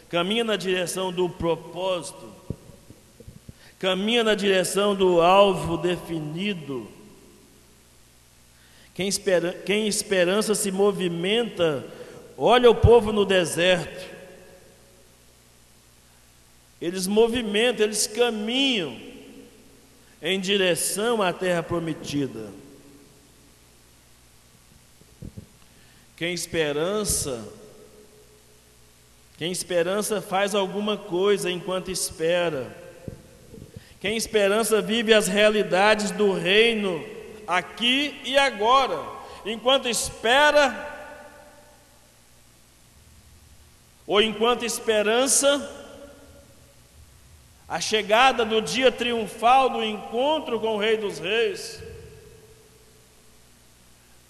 caminha 0.10 0.44
na 0.44 0.56
direção 0.56 1.12
do 1.12 1.30
propósito, 1.30 2.32
caminha 3.80 4.24
na 4.24 4.36
direção 4.36 4.96
do 4.96 5.22
alvo 5.22 5.78
definido. 5.78 6.88
Quem, 8.94 9.08
espera, 9.08 9.54
quem 9.54 9.88
esperança 9.88 10.56
se 10.56 10.72
movimenta, 10.72 11.86
olha 12.38 12.70
o 12.70 12.76
povo 12.76 13.12
no 13.12 13.26
deserto. 13.26 14.16
Eles 16.82 17.08
movimentam, 17.08 17.86
eles 17.86 18.08
caminham 18.08 19.00
em 20.22 20.40
direção 20.40 21.22
à 21.22 21.32
terra 21.32 21.62
prometida. 21.62 22.52
Quem 26.16 26.34
esperança, 26.34 27.48
quem 29.38 29.52
esperança 29.52 30.20
faz 30.20 30.56
alguma 30.56 30.98
coisa 30.98 31.52
enquanto 31.52 31.92
espera. 31.92 32.76
Quem 34.02 34.18
esperança 34.18 34.82
vive 34.82 35.14
as 35.14 35.28
realidades 35.28 36.10
do 36.10 36.34
reino 36.34 37.06
aqui 37.48 38.20
e 38.26 38.36
agora. 38.36 39.16
enquanto 39.46 39.88
espera, 39.88 40.76
ou 44.06 44.22
enquanto 44.22 44.66
esperança, 44.66 45.72
a 47.68 47.80
chegada 47.80 48.44
do 48.44 48.62
dia 48.62 48.92
triunfal 48.92 49.70
do 49.70 49.84
encontro 49.84 50.60
com 50.60 50.76
o 50.76 50.80
Rei 50.80 50.98
dos 50.98 51.20
Reis. 51.20 51.82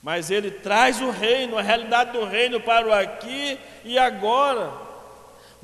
Mas 0.03 0.29
ele 0.29 0.51
traz 0.51 1.01
o 1.01 1.09
reino, 1.09 1.57
a 1.57 1.61
realidade 1.61 2.11
do 2.11 2.25
reino 2.25 2.59
para 2.59 2.87
o 2.87 2.93
aqui 2.93 3.57
e 3.83 3.97
agora. 3.97 4.86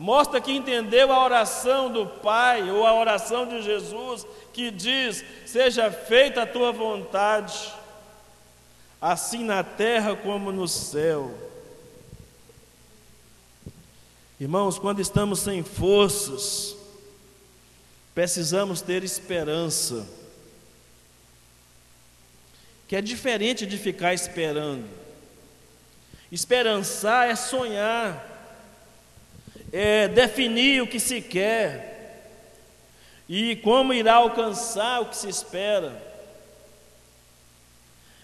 Mostra 0.03 0.41
que 0.41 0.51
entendeu 0.51 1.13
a 1.13 1.23
oração 1.23 1.89
do 1.89 2.05
Pai 2.05 2.69
ou 2.69 2.85
a 2.85 2.93
oração 2.93 3.47
de 3.47 3.61
Jesus, 3.61 4.27
que 4.51 4.69
diz: 4.69 5.23
Seja 5.45 5.89
feita 5.89 6.41
a 6.41 6.45
tua 6.45 6.73
vontade, 6.73 7.73
assim 8.99 9.45
na 9.45 9.63
terra 9.63 10.13
como 10.13 10.51
no 10.51 10.67
céu. 10.67 11.33
Irmãos, 14.37 14.77
quando 14.77 14.99
estamos 14.99 15.39
sem 15.39 15.63
forças, 15.63 16.75
precisamos 18.13 18.81
ter 18.81 19.05
esperança, 19.05 20.05
que 22.89 22.97
é 22.97 23.01
diferente 23.01 23.65
de 23.65 23.77
ficar 23.77 24.13
esperando. 24.13 24.83
Esperançar 26.29 27.29
é 27.29 27.37
sonhar, 27.37 28.32
é 29.73 30.07
definir 30.07 30.81
o 30.81 30.87
que 30.87 30.99
se 30.99 31.19
quer 31.19 32.29
e 33.27 33.57
como 33.57 33.93
irá 33.93 34.15
alcançar 34.15 35.01
o 35.01 35.07
que 35.07 35.17
se 35.17 35.27
espera. 35.27 36.01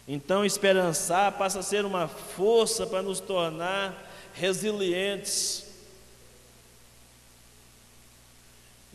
Então, 0.08 0.45
esperançar 0.45 1.34
passa 1.34 1.60
a 1.60 1.64
ser 1.64 1.84
uma 1.84 2.08
força 2.08 2.88
para 2.88 3.02
nos 3.02 3.20
tornar 3.20 4.10
resilientes 4.34 5.70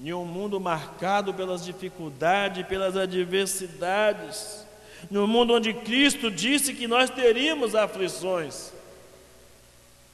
Em 0.03 0.13
um 0.13 0.25
mundo 0.25 0.61
marcado 0.61 1.33
pelas 1.33 1.65
dificuldades, 1.65 2.67
pelas 2.67 2.97
adversidades, 2.97 4.67
no 5.11 5.27
mundo 5.27 5.55
onde 5.55 5.73
Cristo 5.73 6.31
disse 6.31 6.75
que 6.75 6.89
nós 6.89 7.11
teríamos 7.11 7.75
aflições 7.75 8.73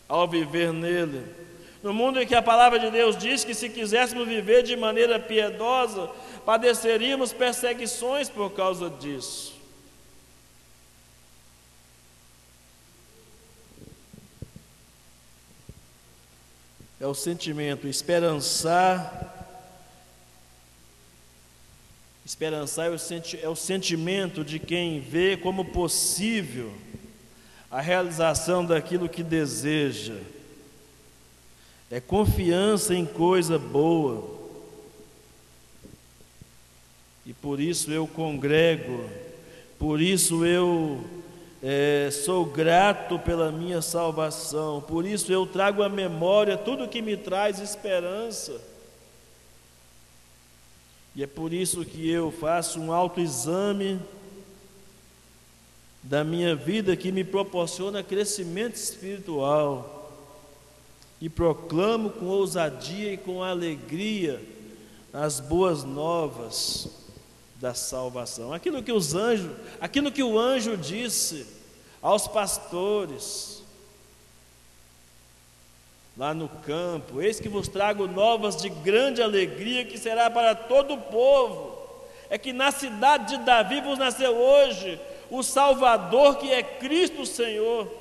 ao 0.08 0.28
viver 0.28 0.72
nele, 0.72 1.24
no 1.82 1.94
mundo 1.94 2.20
em 2.20 2.26
que 2.26 2.34
a 2.34 2.42
palavra 2.42 2.78
de 2.78 2.90
Deus 2.90 3.16
diz 3.16 3.44
que 3.44 3.54
se 3.54 3.68
quiséssemos 3.68 4.28
viver 4.28 4.62
de 4.62 4.76
maneira 4.76 5.18
piedosa, 5.18 6.10
padeceríamos 6.44 7.32
perseguições 7.32 8.28
por 8.28 8.50
causa 8.50 8.90
disso. 8.90 9.58
É 17.00 17.06
o 17.06 17.14
sentimento 17.14 17.88
esperançar 17.88 19.38
Esperançar 22.30 22.86
é 22.86 22.90
o, 22.90 22.98
senti 22.98 23.40
é 23.42 23.48
o 23.48 23.56
sentimento 23.56 24.44
de 24.44 24.60
quem 24.60 25.00
vê 25.00 25.36
como 25.36 25.64
possível 25.64 26.72
a 27.68 27.80
realização 27.80 28.64
daquilo 28.64 29.08
que 29.08 29.24
deseja. 29.24 30.14
É 31.90 31.98
confiança 31.98 32.94
em 32.94 33.04
coisa 33.04 33.58
boa. 33.58 34.38
E 37.26 37.32
por 37.32 37.58
isso 37.58 37.90
eu 37.90 38.06
congrego, 38.06 39.10
por 39.76 40.00
isso 40.00 40.44
eu 40.44 41.04
é, 41.60 42.08
sou 42.12 42.44
grato 42.44 43.18
pela 43.18 43.50
minha 43.50 43.82
salvação, 43.82 44.80
por 44.80 45.04
isso 45.04 45.32
eu 45.32 45.44
trago 45.46 45.82
à 45.82 45.88
memória 45.88 46.56
tudo 46.56 46.88
que 46.88 47.02
me 47.02 47.16
traz 47.16 47.58
esperança. 47.58 48.60
E 51.14 51.24
é 51.24 51.26
por 51.26 51.52
isso 51.52 51.84
que 51.84 52.08
eu 52.08 52.30
faço 52.30 52.80
um 52.80 52.92
autoexame 52.92 54.00
da 56.02 56.22
minha 56.22 56.54
vida 56.54 56.96
que 56.96 57.10
me 57.10 57.24
proporciona 57.24 58.02
crescimento 58.02 58.76
espiritual 58.76 59.99
e 61.20 61.28
proclamo 61.28 62.10
com 62.10 62.26
ousadia 62.26 63.12
e 63.12 63.16
com 63.16 63.42
alegria 63.42 64.42
as 65.12 65.40
boas 65.40 65.84
novas 65.84 66.88
da 67.56 67.74
salvação. 67.74 68.52
Aquilo 68.52 68.82
que 68.82 68.92
os 68.92 69.14
anjos, 69.14 69.50
aquilo 69.80 70.10
que 70.10 70.22
o 70.22 70.38
anjo 70.38 70.76
disse 70.76 71.46
aos 72.00 72.26
pastores, 72.26 73.60
lá 76.16 76.34
no 76.34 76.48
campo. 76.48 77.20
Eis 77.20 77.40
que 77.40 77.48
vos 77.48 77.66
trago 77.68 78.06
novas 78.06 78.56
de 78.56 78.68
grande 78.68 79.22
alegria, 79.22 79.84
que 79.84 79.98
será 79.98 80.30
para 80.30 80.54
todo 80.54 80.94
o 80.94 81.00
povo. 81.00 81.78
É 82.28 82.38
que 82.38 82.52
na 82.52 82.70
cidade 82.70 83.38
de 83.38 83.44
Davi 83.44 83.80
vos 83.80 83.98
nasceu 83.98 84.36
hoje 84.36 85.00
o 85.30 85.42
Salvador, 85.42 86.36
que 86.36 86.52
é 86.52 86.62
Cristo 86.62 87.24
Senhor. 87.24 87.99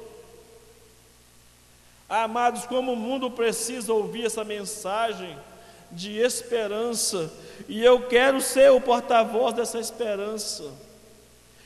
Amados, 2.10 2.66
como 2.66 2.94
o 2.94 2.96
mundo 2.96 3.30
precisa 3.30 3.94
ouvir 3.94 4.26
essa 4.26 4.44
mensagem 4.44 5.38
de 5.92 6.18
esperança, 6.18 7.32
e 7.68 7.84
eu 7.84 8.08
quero 8.08 8.42
ser 8.42 8.72
o 8.72 8.82
porta-voz 8.82 9.54
dessa 9.56 9.80
esperança. 9.80 10.72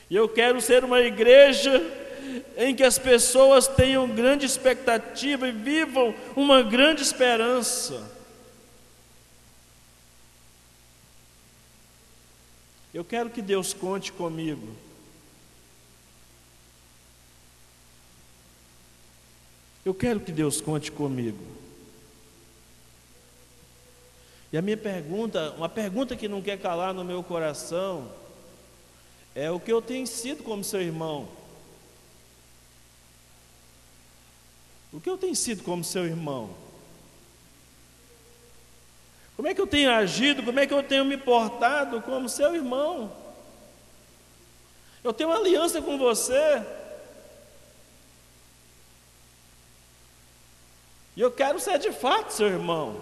E 0.08 0.16
eu 0.16 0.28
quero 0.28 0.60
ser 0.60 0.84
uma 0.84 1.00
igreja 1.00 1.82
em 2.56 2.74
que 2.74 2.82
as 2.82 2.98
pessoas 2.98 3.66
tenham 3.66 4.08
grande 4.08 4.44
expectativa 4.44 5.48
e 5.48 5.52
vivam 5.52 6.14
uma 6.36 6.62
grande 6.62 7.02
esperança. 7.02 8.12
Eu 12.92 13.04
quero 13.04 13.30
que 13.30 13.42
Deus 13.42 13.72
conte 13.74 14.12
comigo. 14.12 14.83
Eu 19.84 19.94
quero 19.94 20.20
que 20.20 20.32
Deus 20.32 20.60
conte 20.60 20.90
comigo. 20.90 21.38
E 24.52 24.56
a 24.56 24.62
minha 24.62 24.76
pergunta, 24.76 25.52
uma 25.56 25.68
pergunta 25.68 26.16
que 26.16 26.28
não 26.28 26.40
quer 26.40 26.58
calar 26.58 26.94
no 26.94 27.04
meu 27.04 27.22
coração, 27.22 28.10
é 29.34 29.50
o 29.50 29.58
que 29.58 29.72
eu 29.72 29.82
tenho 29.82 30.06
sido 30.06 30.42
como 30.42 30.62
seu 30.62 30.80
irmão. 30.80 31.28
O 34.92 35.00
que 35.00 35.10
eu 35.10 35.18
tenho 35.18 35.34
sido 35.34 35.64
como 35.64 35.82
seu 35.82 36.06
irmão? 36.06 36.54
Como 39.36 39.48
é 39.48 39.54
que 39.54 39.60
eu 39.60 39.66
tenho 39.66 39.90
agido? 39.90 40.42
Como 40.44 40.60
é 40.60 40.66
que 40.66 40.72
eu 40.72 40.82
tenho 40.84 41.04
me 41.04 41.16
portado 41.16 42.00
como 42.00 42.28
seu 42.28 42.54
irmão? 42.54 43.12
Eu 45.02 45.12
tenho 45.12 45.30
uma 45.30 45.38
aliança 45.38 45.82
com 45.82 45.98
você. 45.98 46.62
E 51.16 51.20
eu 51.20 51.30
quero 51.30 51.60
ser 51.60 51.78
de 51.78 51.92
fato 51.92 52.32
seu 52.32 52.46
irmão. 52.46 53.00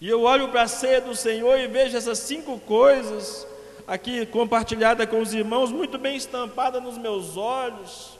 E 0.00 0.08
eu 0.08 0.22
olho 0.22 0.48
para 0.48 0.62
a 0.62 0.68
ceia 0.68 1.00
do 1.00 1.14
Senhor 1.14 1.58
e 1.58 1.66
vejo 1.66 1.96
essas 1.96 2.18
cinco 2.18 2.58
coisas 2.60 3.46
aqui 3.86 4.26
compartilhadas 4.26 5.08
com 5.08 5.20
os 5.20 5.32
irmãos, 5.32 5.72
muito 5.72 5.98
bem 5.98 6.14
estampadas 6.14 6.82
nos 6.82 6.98
meus 6.98 7.36
olhos. 7.36 8.18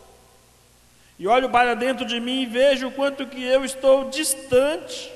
E 1.19 1.27
olho 1.27 1.51
para 1.51 1.75
dentro 1.75 2.07
de 2.07 2.19
mim 2.19 2.43
e 2.43 2.47
vejo 2.47 2.89
o 2.89 2.93
quanto 2.93 3.27
que 3.27 3.45
eu 3.45 3.65
estou 3.65 4.09
distante 4.09 5.13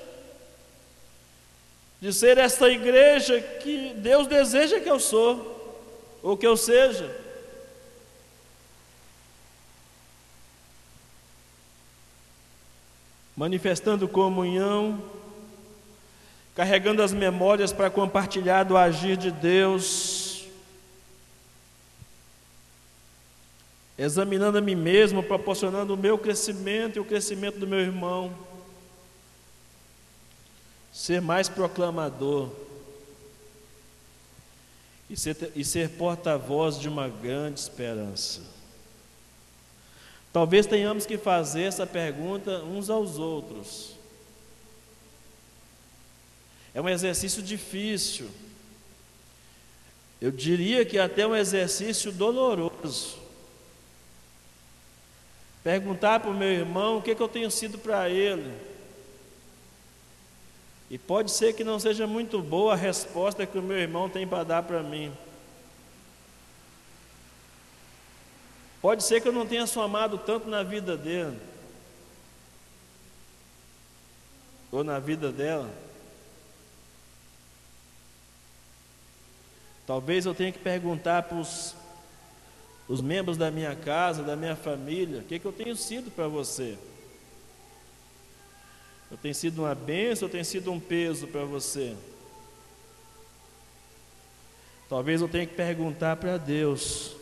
de 2.01 2.13
ser 2.13 2.37
essa 2.37 2.69
igreja 2.69 3.41
que 3.41 3.95
Deus 3.97 4.27
deseja 4.27 4.81
que 4.81 4.91
eu 4.91 4.99
sou, 4.99 5.79
ou 6.21 6.37
que 6.37 6.47
eu 6.47 6.57
seja. 6.57 7.22
Manifestando 13.43 14.07
comunhão, 14.07 15.03
carregando 16.55 17.03
as 17.03 17.13
memórias 17.13 17.73
para 17.73 17.91
compartilhar 17.91 18.63
do 18.63 18.77
agir 18.77 19.17
de 19.17 19.33
Deus, 19.33 20.47
examinando 23.99 24.59
a 24.59 24.61
mim 24.61 24.77
mesmo, 24.77 25.25
proporcionando 25.25 25.93
o 25.93 25.97
meu 25.97 26.17
crescimento 26.17 26.95
e 26.95 27.01
o 27.01 27.05
crescimento 27.05 27.59
do 27.59 27.67
meu 27.67 27.81
irmão. 27.81 28.33
Ser 30.93 31.21
mais 31.21 31.49
proclamador 31.49 32.49
e 35.11 35.17
ser, 35.17 35.51
e 35.57 35.65
ser 35.65 35.89
porta-voz 35.89 36.79
de 36.79 36.89
uma 36.89 37.09
grande 37.09 37.59
esperança. 37.59 38.52
Talvez 40.33 40.67
tenhamos 40.67 41.05
que 41.05 41.19
fazer 41.19 41.65
essa 41.65 41.87
pergunta 41.87 42.63
uns 42.63 42.89
aos 42.89 43.19
outros. 43.19 43.93
É 46.75 46.81
um 46.81 46.89
exercício 46.89 47.43
difícil. 47.43 48.31
Eu 50.21 50.31
diria 50.31 50.85
que 50.85 50.99
até 50.99 51.27
um 51.27 51.37
exercício 51.37 52.11
doloroso. 52.11 53.19
Perguntar 55.63 56.21
para 56.21 56.31
o 56.31 56.35
meu 56.35 56.49
irmão 56.49 56.99
o 56.99 57.03
que, 57.03 57.15
que 57.15 57.23
eu 57.23 57.29
tenho 57.29 57.51
sido 57.51 57.77
para 57.77 58.09
ele. 58.09 58.53
E 60.91 60.97
pode 60.97 61.31
ser 61.31 61.53
que 61.55 61.63
não 61.65 61.79
seja 61.79 62.07
muito 62.07 62.41
boa 62.41 62.73
a 62.73 62.77
resposta 62.77 63.47
que 63.47 63.59
o 63.59 63.63
meu 63.63 63.79
irmão 63.79 64.09
tem 64.09 64.27
para 64.27 64.45
dar 64.45 64.63
para 64.63 64.83
mim. 64.83 65.13
Pode 68.83 69.05
ser 69.05 69.23
que 69.23 69.29
eu 69.29 69.33
não 69.33 69.47
tenha 69.47 69.65
somado 69.65 70.19
tanto 70.19 70.49
na 70.49 70.65
vida 70.65 70.97
dele, 70.97 71.39
ou 74.73 74.83
na 74.83 74.99
vida 74.99 75.31
dela. 75.31 75.71
Talvez 79.87 80.27
eu 80.27 80.35
tenha 80.35 80.51
que 80.51 80.59
perguntar 80.59 81.23
para 81.23 81.39
os, 81.39 81.77
os 82.89 83.01
membros 83.01 83.37
da 83.37 83.53
minha 83.53 83.77
casa, 83.77 84.25
da 84.25 84.35
minha 84.35 84.57
família, 84.57 85.21
o 85.21 85.25
que, 85.25 85.39
que 85.39 85.47
eu 85.47 85.53
tenho 85.53 85.77
sido 85.77 86.11
para 86.11 86.27
você? 86.27 86.77
Eu 89.13 89.17
tenho 89.17 89.35
sido 89.35 89.63
uma 89.63 89.77
bênção, 89.77 90.27
eu 90.27 90.33
tenho 90.33 90.45
sido 90.45 90.73
um 90.73 90.81
peso 90.81 91.29
para 91.29 91.45
você? 91.45 91.97
Talvez 94.89 95.21
eu 95.21 95.29
tenha 95.29 95.47
que 95.47 95.55
perguntar 95.55 96.17
para 96.17 96.37
Deus 96.37 97.22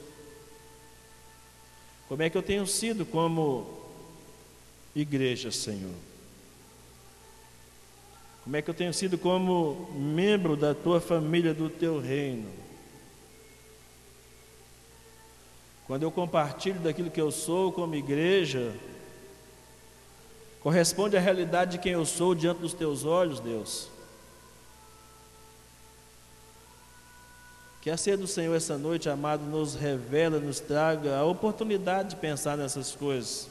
como 2.10 2.24
é 2.24 2.28
que 2.28 2.36
eu 2.36 2.42
tenho 2.42 2.66
sido 2.66 3.06
como 3.06 3.68
igreja, 4.96 5.52
Senhor? 5.52 5.94
Como 8.42 8.56
é 8.56 8.60
que 8.60 8.68
eu 8.68 8.74
tenho 8.74 8.92
sido 8.92 9.16
como 9.16 9.88
membro 9.94 10.56
da 10.56 10.74
tua 10.74 11.00
família, 11.00 11.54
do 11.54 11.70
teu 11.70 12.00
reino? 12.00 12.50
Quando 15.86 16.02
eu 16.02 16.10
compartilho 16.10 16.80
daquilo 16.80 17.12
que 17.12 17.20
eu 17.20 17.30
sou 17.30 17.70
como 17.70 17.94
igreja, 17.94 18.74
corresponde 20.58 21.16
à 21.16 21.20
realidade 21.20 21.76
de 21.76 21.78
quem 21.78 21.92
eu 21.92 22.04
sou 22.04 22.34
diante 22.34 22.58
dos 22.58 22.74
teus 22.74 23.04
olhos, 23.04 23.38
Deus. 23.38 23.88
Que 27.80 27.88
a 27.88 27.96
ceia 27.96 28.16
do 28.16 28.26
Senhor 28.26 28.54
essa 28.54 28.76
noite, 28.76 29.08
amado, 29.08 29.42
nos 29.44 29.74
revela, 29.74 30.38
nos 30.38 30.60
traga 30.60 31.16
a 31.16 31.24
oportunidade 31.24 32.10
de 32.10 32.16
pensar 32.16 32.56
nessas 32.56 32.92
coisas. 32.92 33.48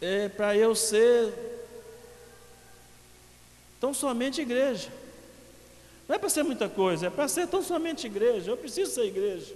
É 0.00 0.28
para 0.28 0.56
eu 0.56 0.74
ser 0.74 1.32
tão 3.80 3.94
somente 3.94 4.40
igreja. 4.40 4.88
Não 6.08 6.16
é 6.16 6.18
para 6.18 6.28
ser 6.28 6.42
muita 6.42 6.68
coisa, 6.68 7.06
é 7.06 7.10
para 7.10 7.28
ser 7.28 7.46
tão 7.46 7.62
somente 7.62 8.06
igreja. 8.06 8.50
Eu 8.50 8.56
preciso 8.56 8.92
ser 8.92 9.04
igreja. 9.04 9.54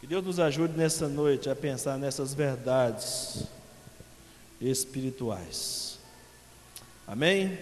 Que 0.00 0.06
Deus 0.06 0.24
nos 0.24 0.40
ajude 0.40 0.76
nessa 0.76 1.08
noite 1.08 1.48
a 1.50 1.56
pensar 1.56 1.98
nessas 1.98 2.32
verdades 2.32 3.44
espirituais. 4.60 5.89
Amém? 7.10 7.58